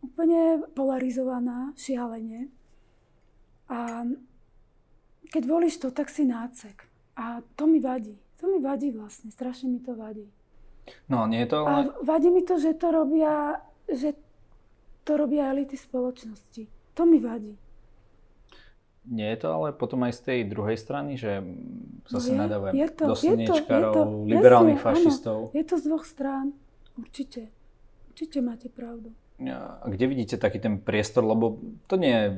úplne 0.00 0.40
polarizovaná, 0.72 1.76
šialene. 1.76 2.48
A 3.68 4.08
keď 5.28 5.42
volíš 5.44 5.76
to, 5.76 5.92
tak 5.92 6.08
si 6.08 6.24
nácek. 6.24 6.88
A 7.20 7.44
to 7.60 7.68
mi 7.68 7.84
vadí. 7.84 8.16
To 8.40 8.48
mi 8.48 8.64
vadí 8.64 8.88
vlastne, 8.96 9.28
strašne 9.28 9.68
mi 9.68 9.84
to 9.84 9.92
vadí. 9.92 10.24
No, 11.04 11.28
nie 11.28 11.44
je 11.44 11.52
to 11.52 11.68
ale... 11.68 11.92
A 11.92 12.00
vadí 12.00 12.32
mi 12.32 12.40
to, 12.40 12.56
že 12.56 12.80
to 12.80 12.88
robia, 12.88 13.60
že 13.92 14.16
to 15.04 15.20
robia 15.20 15.52
elity 15.52 15.76
spoločnosti. 15.76 16.64
To 16.96 17.04
mi 17.04 17.20
vadí. 17.20 17.60
Nie 19.08 19.32
je 19.32 19.38
to 19.40 19.48
ale 19.48 19.72
potom 19.72 20.04
aj 20.04 20.12
z 20.12 20.20
tej 20.20 20.40
druhej 20.44 20.76
strany, 20.76 21.16
že 21.16 21.40
zase 22.04 22.36
no 22.36 22.44
nadávajú 22.44 22.74
do 22.76 23.16
slniečkarov, 23.16 24.28
liberálnych 24.28 24.80
presne, 24.80 24.88
fašistov. 25.00 25.38
Áno, 25.50 25.56
je 25.56 25.64
to 25.64 25.74
z 25.80 25.82
dvoch 25.88 26.04
strán. 26.04 26.52
Určite. 27.00 27.48
Určite 28.12 28.38
máte 28.44 28.68
pravdu. 28.68 29.16
A 29.40 29.88
kde 29.88 30.04
vidíte 30.04 30.36
taký 30.36 30.60
ten 30.60 30.76
priestor, 30.76 31.24
lebo 31.24 31.56
to 31.88 31.96
nie 31.96 32.12
je 32.12 32.28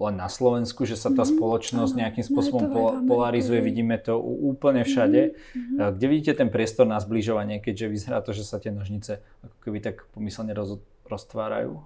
len 0.00 0.16
na 0.16 0.28
Slovensku, 0.32 0.88
že 0.88 0.96
sa 0.96 1.12
tá 1.12 1.24
mm-hmm, 1.24 1.36
spoločnosť 1.36 1.92
áno, 1.92 2.00
nejakým 2.04 2.24
spôsobom 2.24 2.62
no 2.68 3.04
polarizuje, 3.04 3.60
vidíme 3.60 4.00
to 4.00 4.16
úplne 4.20 4.80
všade. 4.84 5.36
Mm-hmm. 5.36 5.96
Kde 5.96 6.06
vidíte 6.08 6.32
ten 6.40 6.48
priestor 6.48 6.88
na 6.88 6.96
zbližovanie, 7.00 7.60
keďže 7.60 7.86
vyzerá 7.88 8.24
to, 8.24 8.32
že 8.32 8.48
sa 8.48 8.56
tie 8.56 8.72
nožnice 8.72 9.20
ako 9.44 9.56
keby 9.60 9.84
tak 9.84 10.08
pomyselne 10.12 10.56
roz, 10.56 10.80
roztvárajú? 11.04 11.84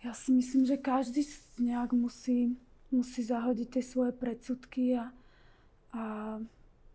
Ja 0.00 0.16
si 0.16 0.32
myslím, 0.32 0.64
že 0.64 0.80
každý 0.80 1.28
nejak 1.60 1.92
musí 1.92 2.56
musí 2.92 3.24
zahodiť 3.24 3.68
tie 3.72 3.82
svoje 3.82 4.12
predsudky 4.12 5.00
a, 5.00 5.10
a 5.96 6.04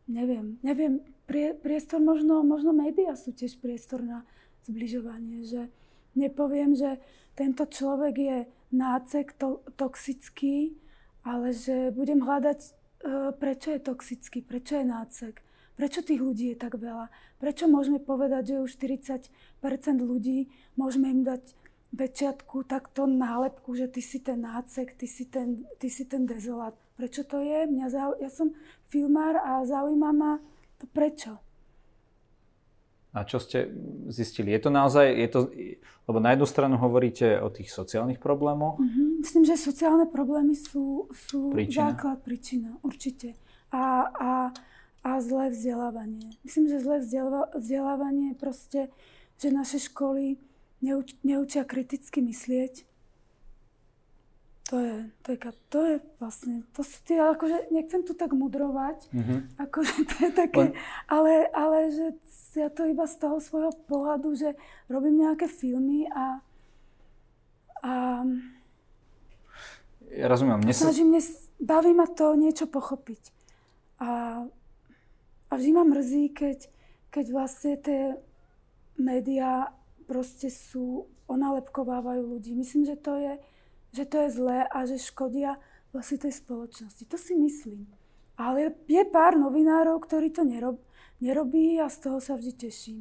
neviem, 0.07 0.62
neviem, 0.62 1.03
prie, 1.27 1.57
priestor 1.57 1.99
možno, 1.99 2.45
možno 2.45 2.71
médiá 2.71 3.17
sú 3.19 3.36
tiež 3.36 3.60
priestor 3.60 4.05
na 4.05 4.23
zbližovanie, 4.63 5.43
že 5.43 5.67
nepoviem, 6.15 6.73
že 6.77 7.01
tento 7.36 7.67
človek 7.67 8.15
je 8.15 8.38
nácek 8.71 9.36
to, 9.36 9.62
toxický, 9.75 10.73
ale 11.21 11.51
že 11.51 11.91
budem 11.91 12.23
hľadať, 12.23 12.60
e, 12.63 12.69
prečo 13.36 13.75
je 13.75 13.79
toxický, 13.83 14.39
prečo 14.41 14.79
je 14.79 14.86
nácek, 14.88 15.36
prečo 15.77 16.01
tých 16.01 16.23
ľudí 16.23 16.55
je 16.55 16.57
tak 16.57 16.79
veľa, 16.79 17.12
prečo 17.38 17.69
môžeme 17.69 18.01
povedať, 18.01 18.55
že 18.55 18.63
už 18.63 18.71
40% 18.79 19.29
ľudí 20.01 20.49
môžeme 20.79 21.13
im 21.13 21.21
dať 21.21 21.43
pečiatku, 21.95 22.67
takto 22.67 23.08
nálepku, 23.08 23.76
že 23.76 23.88
ty 23.88 24.04
si 24.04 24.19
ten 24.19 24.43
nácek, 24.43 24.97
ty 25.00 25.08
si 25.08 25.26
ten, 25.28 25.63
ty 25.80 25.88
si 25.88 26.04
ten 26.04 26.28
dezolát. 26.28 26.76
Prečo 26.97 27.23
to 27.23 27.39
je? 27.39 27.69
Mňa 27.69 27.88
zau... 27.93 28.12
Ja 28.17 28.28
som 28.28 28.52
filmár 28.89 29.38
a 29.38 29.63
zaujíma 29.63 30.10
ma 30.12 30.41
to 30.82 30.89
prečo. 30.89 31.38
A 33.17 33.26
čo 33.26 33.41
ste 33.41 33.71
zistili? 34.13 34.54
Je 34.54 34.62
to 34.62 34.69
naozaj, 34.69 35.10
je 35.10 35.30
to, 35.32 35.39
lebo 36.06 36.17
na 36.21 36.38
jednu 36.38 36.45
stranu 36.45 36.76
hovoríte 36.78 37.41
o 37.41 37.50
tých 37.50 37.73
sociálnych 37.73 38.21
problémoch. 38.21 38.78
Mm-hmm. 38.78 39.08
Myslím, 39.26 39.43
že 39.47 39.58
sociálne 39.58 40.06
problémy 40.06 40.54
sú, 40.54 41.10
sú 41.15 41.50
príčina. 41.50 41.93
základ, 41.93 42.21
príčina, 42.21 42.78
určite. 42.86 43.34
A, 43.73 44.06
a, 44.13 44.32
a 45.02 45.10
zlé 45.17 45.50
vzdelávanie. 45.50 46.38
Myslím, 46.45 46.69
že 46.69 46.84
zlé 46.84 47.02
vzdelávanie 47.58 48.34
je 48.34 48.38
proste, 48.38 48.82
že 49.41 49.50
naše 49.50 49.82
školy 49.82 50.38
neuč, 50.81 51.15
neučia 51.23 51.63
kriticky 51.63 52.21
myslieť. 52.21 52.85
To 54.67 54.83
je, 54.83 54.95
to 55.23 55.27
je, 55.31 55.37
to 55.71 55.79
je 55.79 55.95
vlastne, 56.19 56.67
to 56.75 56.83
sú 56.83 56.99
tie, 57.07 57.23
akože 57.23 57.71
nechcem 57.71 58.03
tu 58.03 58.11
tak 58.11 58.35
mudrovať, 58.35 58.99
mm-hmm. 59.15 59.39
akože 59.63 59.95
to 60.11 60.15
je 60.27 60.31
také, 60.35 60.63
ale, 61.07 61.47
ale 61.55 61.87
že 61.87 62.05
ja 62.59 62.67
to 62.67 62.83
iba 62.83 63.07
z 63.07 63.15
toho 63.15 63.39
svojho 63.39 63.71
pohľadu, 63.87 64.35
že 64.35 64.59
robím 64.91 65.23
nejaké 65.23 65.47
filmy 65.47 66.11
a, 66.11 66.43
a 67.79 67.93
ja 70.11 70.25
rozumiem. 70.27 70.59
Mne 70.63 70.73
sa... 70.75 70.91
Snažím, 70.91 71.15
mne, 71.15 71.21
baví 71.59 71.91
ma 71.91 72.07
to 72.07 72.35
niečo 72.35 72.67
pochopiť. 72.67 73.23
A, 74.03 74.43
a 75.47 75.53
vždy 75.53 75.71
ma 75.75 75.83
mrzí, 75.83 76.31
keď, 76.31 76.67
keď 77.11 77.25
vlastne 77.31 77.73
tie 77.79 78.01
médiá 78.97 79.71
proste 80.08 80.48
sú, 80.48 81.12
onalepkovávajú 81.28 82.24
ľudí. 82.24 82.56
Myslím, 82.56 82.88
že 82.88 82.96
to 82.96 83.20
je, 83.20 83.34
že 83.91 84.04
to 84.08 84.15
je 84.26 84.30
zlé 84.32 84.60
a 84.65 84.88
že 84.88 84.98
škodia 84.98 85.60
vlastne 85.91 86.17
tej 86.24 86.34
spoločnosti. 86.39 87.04
To 87.12 87.17
si 87.20 87.36
myslím. 87.36 87.86
Ale 88.39 88.74
je 88.88 89.04
pár 89.12 89.36
novinárov, 89.36 90.00
ktorí 90.08 90.32
to 90.32 90.48
nerob, 90.48 90.80
nerobí 91.20 91.78
a 91.84 91.91
z 91.91 92.08
toho 92.08 92.17
sa 92.24 92.39
vždy 92.39 92.54
teším. 92.56 93.00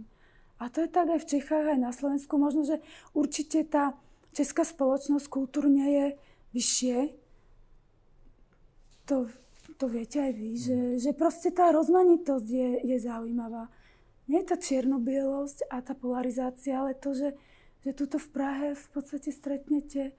A 0.56 0.72
to 0.72 0.82
je 0.82 0.88
tak 0.88 1.12
aj 1.12 1.20
v 1.22 1.30
Čechách, 1.36 1.66
aj 1.76 1.78
na 1.78 1.92
Slovensku. 1.92 2.40
Možno, 2.40 2.64
že 2.64 2.80
určite 3.12 3.62
tá 3.68 3.92
česká 4.32 4.64
spoločnosť 4.64 5.28
kultúrne 5.28 5.84
je 5.84 6.06
vyššie. 6.56 6.96
To, 9.06 9.28
to 9.76 9.86
viete 9.86 10.18
aj 10.18 10.32
vy, 10.32 10.50
že, 10.56 10.78
že 10.98 11.10
proste 11.12 11.52
tá 11.52 11.68
rozmanitosť 11.70 12.48
je, 12.48 12.70
je 12.82 12.96
zaujímavá 12.96 13.68
nie 14.26 14.42
je 14.42 14.48
tá 14.50 14.56
čierno-bielosť 14.58 15.70
a 15.70 15.82
tá 15.82 15.94
polarizácia, 15.94 16.82
ale 16.82 16.98
to, 16.98 17.14
že, 17.14 17.34
že 17.86 17.90
tuto 17.94 18.18
v 18.18 18.28
Prahe 18.30 18.68
v 18.74 18.86
podstate 18.90 19.30
stretnete 19.30 20.14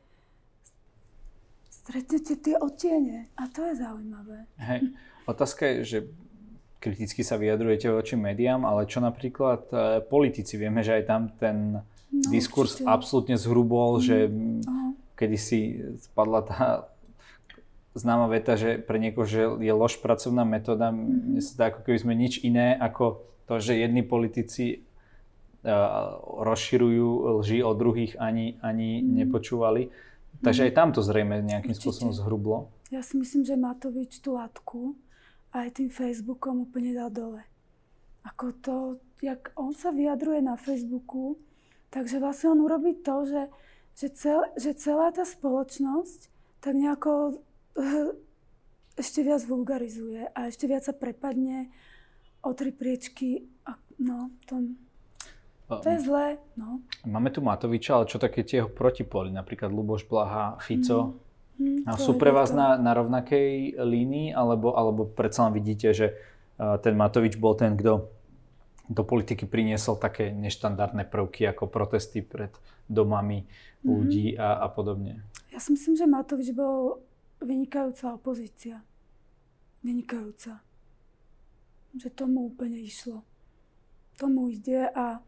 stretnete 1.88 2.36
tie 2.36 2.56
otiene 2.60 3.32
a 3.40 3.48
to 3.48 3.64
je 3.64 3.80
zaujímavé. 3.80 4.44
Hej. 4.60 4.92
Otázka 5.24 5.64
je, 5.72 5.78
že 5.84 6.00
kriticky 6.84 7.24
sa 7.24 7.40
vyjadrujete 7.40 7.88
voči 7.92 8.20
médiám, 8.20 8.68
ale 8.68 8.88
čo 8.88 9.00
napríklad 9.00 9.72
e, 9.72 9.78
politici? 10.04 10.60
Vieme, 10.60 10.84
že 10.84 11.00
aj 11.00 11.04
tam 11.08 11.22
ten 11.40 11.58
no, 11.80 12.28
diskurs 12.28 12.80
určite. 12.80 12.92
absolútne 12.92 13.36
zhrubol, 13.40 14.00
mm. 14.00 14.04
že 14.04 14.18
Aha. 14.68 14.88
kedy 15.16 15.38
si 15.40 15.60
spadla 16.00 16.44
tá 16.44 16.60
známa 17.98 18.30
veta, 18.30 18.60
že 18.60 18.78
pre 18.78 19.02
niekoho 19.02 19.26
že 19.26 19.48
je 19.58 19.74
lož 19.74 19.98
pracovná 20.04 20.44
metóda. 20.44 20.92
Mm. 20.92 21.40
Mne 21.40 21.42
sa 21.44 21.54
dá, 21.56 21.64
ako 21.72 21.88
keby 21.88 21.98
sme 22.04 22.14
nič 22.20 22.44
iné 22.44 22.76
ako 22.76 23.24
to, 23.48 23.64
že 23.64 23.80
jedni 23.80 24.04
politici 24.04 24.84
uh, 25.64 26.20
rozširujú 26.22 27.40
lži 27.42 27.64
o 27.64 27.72
druhých 27.72 28.20
ani, 28.20 28.60
ani 28.60 29.02
mm. 29.02 29.08
nepočúvali. 29.24 29.90
Takže 30.44 30.62
mm. 30.62 30.68
aj 30.68 30.74
tam 30.76 30.90
to 30.94 31.02
zrejme 31.02 31.42
nejakým 31.42 31.74
Určite. 31.74 31.88
spôsobom 31.88 32.14
zhrublo. 32.14 32.58
Ja 32.92 33.02
si 33.04 33.20
myslím, 33.20 33.48
že 33.48 33.60
Matovič 33.60 34.20
tú 34.20 34.36
latku 34.36 34.96
aj 35.56 35.80
tým 35.80 35.90
Facebookom 35.90 36.68
úplne 36.68 36.94
dal 36.94 37.10
dole. 37.10 37.42
Ako 38.28 38.46
to, 38.60 38.76
jak 39.24 39.56
on 39.56 39.72
sa 39.72 39.96
vyjadruje 39.96 40.44
na 40.44 40.60
Facebooku, 40.60 41.40
takže 41.90 42.20
vlastne 42.20 42.54
on 42.54 42.60
urobí 42.64 43.00
to, 43.00 43.24
že, 43.24 43.44
že, 43.96 44.08
cel, 44.14 44.40
že 44.60 44.76
celá 44.76 45.10
tá 45.16 45.24
spoločnosť 45.24 46.30
tak 46.60 46.74
nejako 46.76 47.40
ešte 49.02 49.20
viac 49.24 49.42
vulgarizuje 49.48 50.28
a 50.36 50.40
ešte 50.52 50.68
viac 50.68 50.84
sa 50.84 50.92
prepadne 50.92 51.72
o 52.48 52.56
tri 52.56 52.72
priečky 52.72 53.44
a 53.68 53.76
no, 54.00 54.32
to, 54.48 54.64
to 55.84 55.88
je 55.92 56.00
zlé, 56.00 56.40
no. 56.56 56.80
Máme 57.04 57.28
tu 57.28 57.44
Matoviča, 57.44 58.00
ale 58.00 58.08
čo 58.08 58.18
také 58.18 58.48
tie 58.48 58.64
jeho 58.64 58.72
napríklad 58.72 59.68
Luboš 59.68 60.08
Blaha, 60.08 60.56
Fico, 60.64 61.00
mm. 61.04 61.28
Mm, 61.58 61.90
a 61.90 61.98
sú 61.98 62.16
pre 62.22 62.30
vás 62.30 62.54
na, 62.54 62.78
na 62.78 62.94
rovnakej 62.94 63.82
línii, 63.82 64.30
alebo, 64.30 64.78
alebo 64.78 65.10
predsa 65.10 65.50
len 65.50 65.58
vidíte, 65.58 65.90
že 65.90 66.14
ten 66.86 66.94
Matovič 66.94 67.42
bol 67.42 67.58
ten, 67.58 67.74
kto 67.74 68.14
do 68.88 69.04
politiky 69.04 69.50
priniesol 69.50 70.00
také 70.00 70.32
neštandardné 70.32 71.12
prvky 71.12 71.44
ako 71.50 71.68
protesty 71.68 72.24
pred 72.24 72.56
domami 72.88 73.44
ľudí 73.84 74.38
mm. 74.38 74.40
a, 74.40 74.64
a 74.64 74.68
podobne? 74.72 75.20
Ja 75.52 75.60
si 75.60 75.76
myslím, 75.76 76.00
že 76.00 76.06
Matovič 76.08 76.56
bol 76.56 77.04
vynikajúca 77.44 78.16
opozícia. 78.16 78.80
Vynikajúca 79.84 80.67
že 81.98 82.14
tomu 82.14 82.48
úplne 82.48 82.80
išlo. 82.82 83.26
Tomu 84.18 84.50
ide 84.50 84.90
a, 84.90 85.22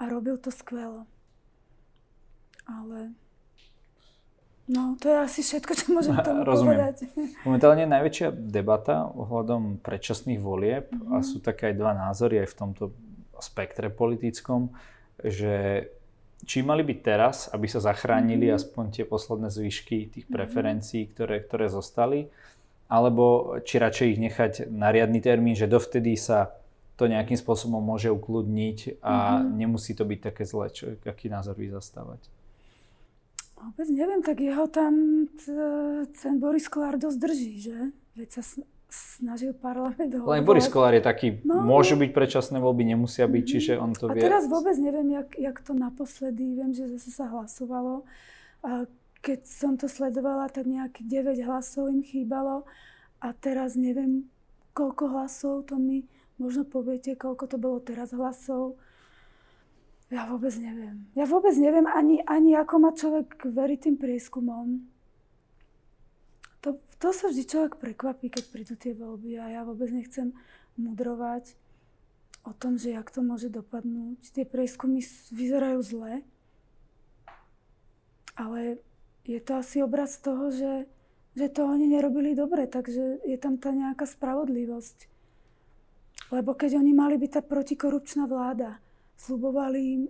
a 0.00 0.02
robil 0.08 0.36
to 0.36 0.52
skvelo. 0.52 1.08
Ale 2.64 3.12
no, 4.68 4.96
to 4.96 5.12
je 5.12 5.18
asi 5.20 5.40
všetko, 5.44 5.72
čo 5.76 5.86
môžem 5.92 6.16
tomu 6.26 6.44
Rozumiem. 6.44 6.68
povedať. 6.76 6.96
Momentálne 7.44 7.84
je 7.84 7.94
najväčšia 7.94 8.28
debata 8.32 9.08
ohľadom 9.12 9.80
predčasných 9.84 10.40
volieb 10.40 10.88
mm-hmm. 10.88 11.12
a 11.12 11.24
sú 11.24 11.40
také 11.40 11.72
aj 11.72 11.76
dva 11.76 11.92
názory 11.92 12.40
aj 12.40 12.48
v 12.52 12.58
tomto 12.58 12.84
spektre 13.40 13.92
politickom, 13.92 14.72
že 15.20 15.88
či 16.44 16.60
mali 16.60 16.84
byť 16.84 16.98
teraz, 17.00 17.48
aby 17.52 17.64
sa 17.68 17.80
zachránili 17.80 18.52
mm-hmm. 18.52 18.60
aspoň 18.60 18.84
tie 18.92 19.04
posledné 19.08 19.48
zvyšky 19.48 20.12
tých 20.12 20.26
mhm. 20.28 20.32
preferencií, 20.32 21.02
ktoré, 21.12 21.40
ktoré 21.44 21.72
zostali, 21.72 22.28
alebo 22.94 23.58
či 23.66 23.82
radšej 23.82 24.06
ich 24.14 24.20
nechať 24.22 24.52
na 24.70 24.94
riadny 24.94 25.18
termín, 25.18 25.58
že 25.58 25.66
dovtedy 25.66 26.14
sa 26.14 26.54
to 26.94 27.10
nejakým 27.10 27.34
spôsobom 27.34 27.82
môže 27.82 28.06
ukludniť 28.06 29.02
a 29.02 29.42
mm-hmm. 29.42 29.50
nemusí 29.58 29.98
to 29.98 30.06
byť 30.06 30.20
také 30.22 30.46
zlé. 30.46 30.70
Čo, 30.70 30.94
aký 31.02 31.26
názor 31.26 31.58
vy 31.58 31.74
zastávať? 31.74 32.22
Vôbec 33.58 33.88
neviem, 33.90 34.22
tak 34.22 34.38
jeho 34.38 34.70
tam 34.70 35.26
t- 35.26 36.06
ten 36.22 36.38
Boris 36.38 36.70
Kolár 36.70 36.94
dosť 37.00 37.18
drží, 37.18 37.52
že? 37.58 37.76
Veď 38.14 38.28
sa 38.38 38.42
snažil 38.94 39.50
parlament 39.58 40.06
Len 40.06 40.46
Boris 40.46 40.70
Kolár 40.70 40.94
je 40.94 41.02
taký, 41.02 41.42
No. 41.42 41.66
môžu 41.66 41.98
byť 41.98 42.14
predčasné 42.14 42.62
voľby, 42.62 42.86
nemusia 42.94 43.26
byť, 43.26 43.42
čiže 43.42 43.72
on 43.74 43.90
to 43.90 44.06
A 44.06 44.14
vie. 44.14 44.22
teraz 44.22 44.46
vôbec 44.46 44.78
neviem, 44.78 45.18
jak, 45.18 45.34
jak 45.34 45.56
to 45.66 45.74
naposledy, 45.74 46.54
viem, 46.54 46.70
že 46.70 46.86
zase 46.94 47.10
sa 47.10 47.26
hlasovalo. 47.26 48.06
Keď 49.24 49.40
som 49.48 49.80
to 49.80 49.88
sledovala, 49.88 50.52
tak 50.52 50.68
nejakých 50.68 51.40
9 51.40 51.48
hlasov 51.48 51.88
im 51.88 52.04
chýbalo. 52.04 52.68
A 53.24 53.32
teraz 53.32 53.72
neviem, 53.72 54.28
koľko 54.76 55.16
hlasov, 55.16 55.64
to 55.72 55.80
mi 55.80 56.04
možno 56.36 56.68
poviete, 56.68 57.16
koľko 57.16 57.48
to 57.48 57.56
bolo 57.56 57.80
teraz 57.80 58.12
hlasov. 58.12 58.76
Ja 60.12 60.28
vôbec 60.28 60.52
neviem. 60.60 61.08
Ja 61.16 61.24
vôbec 61.24 61.56
neviem 61.56 61.88
ani, 61.88 62.20
ani 62.28 62.52
ako 62.52 62.74
má 62.84 62.92
človek 62.92 63.48
veriť 63.48 63.78
tým 63.88 63.96
prieskumom. 63.96 64.84
To, 66.60 66.76
to 67.00 67.08
sa 67.16 67.32
vždy 67.32 67.48
človek 67.48 67.80
prekvapí, 67.80 68.28
keď 68.28 68.44
prídu 68.52 68.76
tie 68.76 68.92
voľby 68.92 69.40
a 69.40 69.48
ja 69.56 69.60
vôbec 69.64 69.88
nechcem 69.88 70.36
mudrovať 70.76 71.56
o 72.44 72.52
tom, 72.52 72.76
že 72.76 72.92
jak 72.92 73.08
to 73.08 73.24
môže 73.24 73.48
dopadnúť. 73.48 74.20
Tie 74.36 74.44
prieskumy 74.44 75.00
vyzerajú 75.32 75.80
zle, 75.80 76.20
ale 78.36 78.84
je 79.24 79.40
to 79.40 79.60
asi 79.60 79.80
obraz 79.80 80.20
toho, 80.20 80.52
že, 80.52 80.84
že 81.32 81.48
to 81.48 81.64
oni 81.64 81.88
nerobili 81.88 82.36
dobre, 82.36 82.68
takže 82.68 83.24
je 83.24 83.36
tam 83.40 83.56
tá 83.56 83.72
nejaká 83.72 84.04
spravodlivosť. 84.04 85.08
Lebo 86.32 86.52
keď 86.52 86.80
oni 86.80 86.92
mali 86.92 87.16
byť 87.16 87.30
tá 87.40 87.42
protikorupčná 87.44 88.28
vláda, 88.28 88.80
slubovali 89.16 90.08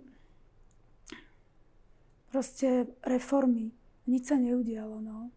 proste 2.31 2.91
reformy. 3.07 3.71
Nič 4.05 4.29
sa 4.29 4.37
neudialo, 4.37 4.99
no. 4.99 5.31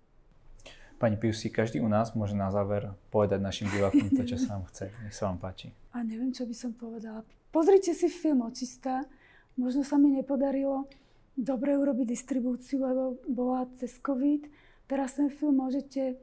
Pani 0.99 1.15
Piusi, 1.15 1.47
každý 1.47 1.79
u 1.79 1.87
nás 1.87 2.11
môže 2.19 2.35
na 2.35 2.51
záver 2.51 2.91
povedať 3.15 3.39
našim 3.39 3.71
divákom 3.71 4.11
to, 4.11 4.27
čo 4.27 4.35
sa 4.35 4.59
vám 4.59 4.67
chce. 4.67 4.91
Nech 5.07 5.15
sa 5.15 5.31
vám 5.31 5.39
páči. 5.39 5.71
A 5.95 6.03
neviem, 6.03 6.35
čo 6.35 6.43
by 6.43 6.55
som 6.59 6.75
povedala. 6.75 7.23
Pozrite 7.55 7.95
si 7.95 8.11
film 8.11 8.43
Očistá. 8.43 9.07
Možno 9.55 9.87
sa 9.87 9.95
mi 9.95 10.11
nepodarilo 10.11 10.91
dobre 11.39 11.79
urobiť 11.79 12.07
distribúciu, 12.11 12.83
lebo 12.83 13.23
bola 13.31 13.71
cez 13.79 13.95
COVID. 14.03 14.51
Teraz 14.91 15.15
ten 15.15 15.31
film 15.31 15.63
môžete 15.63 16.19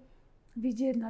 vidieť 0.60 1.00
na 1.00 1.10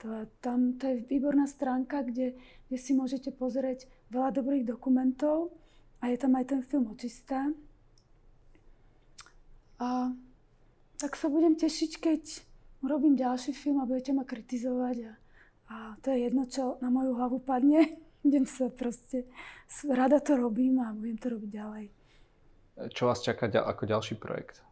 Da 0.00 0.24
tam, 0.40 0.78
to 0.78 0.86
je 0.86 1.04
výborná 1.04 1.44
stránka, 1.44 2.06
kde, 2.06 2.38
kde 2.70 2.78
si 2.78 2.94
môžete 2.96 3.34
pozrieť 3.34 3.90
veľa 4.08 4.32
dobrých 4.32 4.64
dokumentov 4.64 5.52
a 6.00 6.08
je 6.08 6.16
tam 6.16 6.38
aj 6.38 6.46
ten 6.46 6.62
film 6.62 6.88
Očistá. 6.94 7.50
A 9.82 10.14
tak 10.94 11.18
sa 11.18 11.26
budem 11.26 11.58
tešiť, 11.58 11.92
keď 11.98 12.22
urobím 12.86 13.18
ďalší 13.18 13.52
film 13.52 13.82
a 13.82 13.88
budete 13.88 14.14
ma 14.14 14.24
kritizovať 14.24 14.96
a, 15.10 15.12
a 15.68 15.76
to 16.00 16.14
je 16.14 16.18
jedno, 16.30 16.46
čo 16.46 16.78
na 16.78 16.88
moju 16.88 17.18
hlavu 17.18 17.42
padne. 17.42 17.84
Budem 18.20 18.44
sa 18.44 18.68
proste, 18.68 19.24
rada 19.88 20.20
to 20.20 20.36
robím 20.36 20.76
a 20.84 20.92
budem 20.92 21.16
to 21.16 21.32
robiť 21.32 21.50
ďalej. 21.56 21.99
Čo 22.88 23.12
vás 23.12 23.20
čaká 23.20 23.46
ako 23.46 23.84
ďalší 23.86 24.14
projekt? 24.16 24.64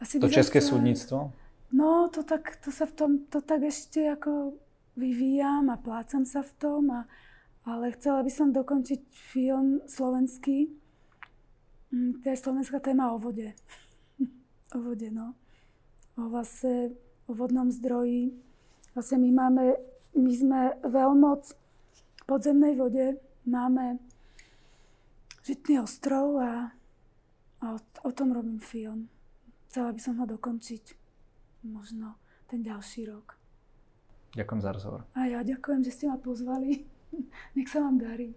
Asi 0.00 0.20
To 0.20 0.28
české 0.28 0.60
chcela- 0.60 0.70
súdnictvo? 0.78 1.32
No, 1.72 2.08
to 2.08 2.22
tak, 2.24 2.56
to 2.64 2.72
sa 2.72 2.86
v 2.86 2.92
tom, 2.92 3.10
to 3.28 3.40
tak 3.40 3.60
ešte 3.62 4.00
ako 4.08 4.56
vyvíjam 4.96 5.68
a 5.68 5.76
plácam 5.76 6.24
sa 6.24 6.40
v 6.40 6.52
tom, 6.56 6.82
a, 6.90 7.04
ale 7.68 7.92
chcela 7.92 8.24
by 8.24 8.30
som 8.32 8.52
dokončiť 8.52 9.00
film 9.12 9.80
slovenský. 9.84 10.72
Mm, 11.92 12.24
To 12.24 12.26
je 12.30 12.36
slovenská 12.36 12.80
téma 12.80 13.12
o 13.12 13.18
vode. 13.20 13.52
o 14.76 14.78
vode, 14.80 15.12
no. 15.12 15.36
O 16.16 16.28
vlastne, 16.32 16.96
o 17.28 17.32
vodnom 17.36 17.68
zdroji. 17.68 18.32
Vlastne 18.96 19.20
my 19.20 19.30
máme, 19.32 19.64
my 20.16 20.32
sme 20.32 20.60
veľmoc 20.88 21.52
v 21.52 22.22
podzemnej 22.24 22.76
vode, 22.76 23.20
máme 23.44 24.00
Žitný 25.48 25.80
ostrov 25.80 26.36
a, 26.36 26.76
a 27.60 27.74
o, 27.74 27.78
o 28.04 28.10
tom 28.12 28.32
robím 28.32 28.58
film. 28.58 29.08
Chcela 29.68 29.92
by 29.92 30.00
som 30.00 30.14
ho 30.22 30.26
dokončiť 30.26 30.84
možno 31.68 32.16
ten 32.48 32.64
ďalší 32.64 33.10
rok. 33.10 33.36
Ďakujem 34.36 34.60
za 34.60 34.70
rozhovor. 34.72 35.00
A 35.16 35.28
ja 35.28 35.40
ďakujem, 35.44 35.84
že 35.84 35.92
ste 35.92 36.04
ma 36.08 36.16
pozvali. 36.20 36.84
Nech 37.56 37.68
sa 37.68 37.84
vám 37.84 38.00
darí. 38.00 38.32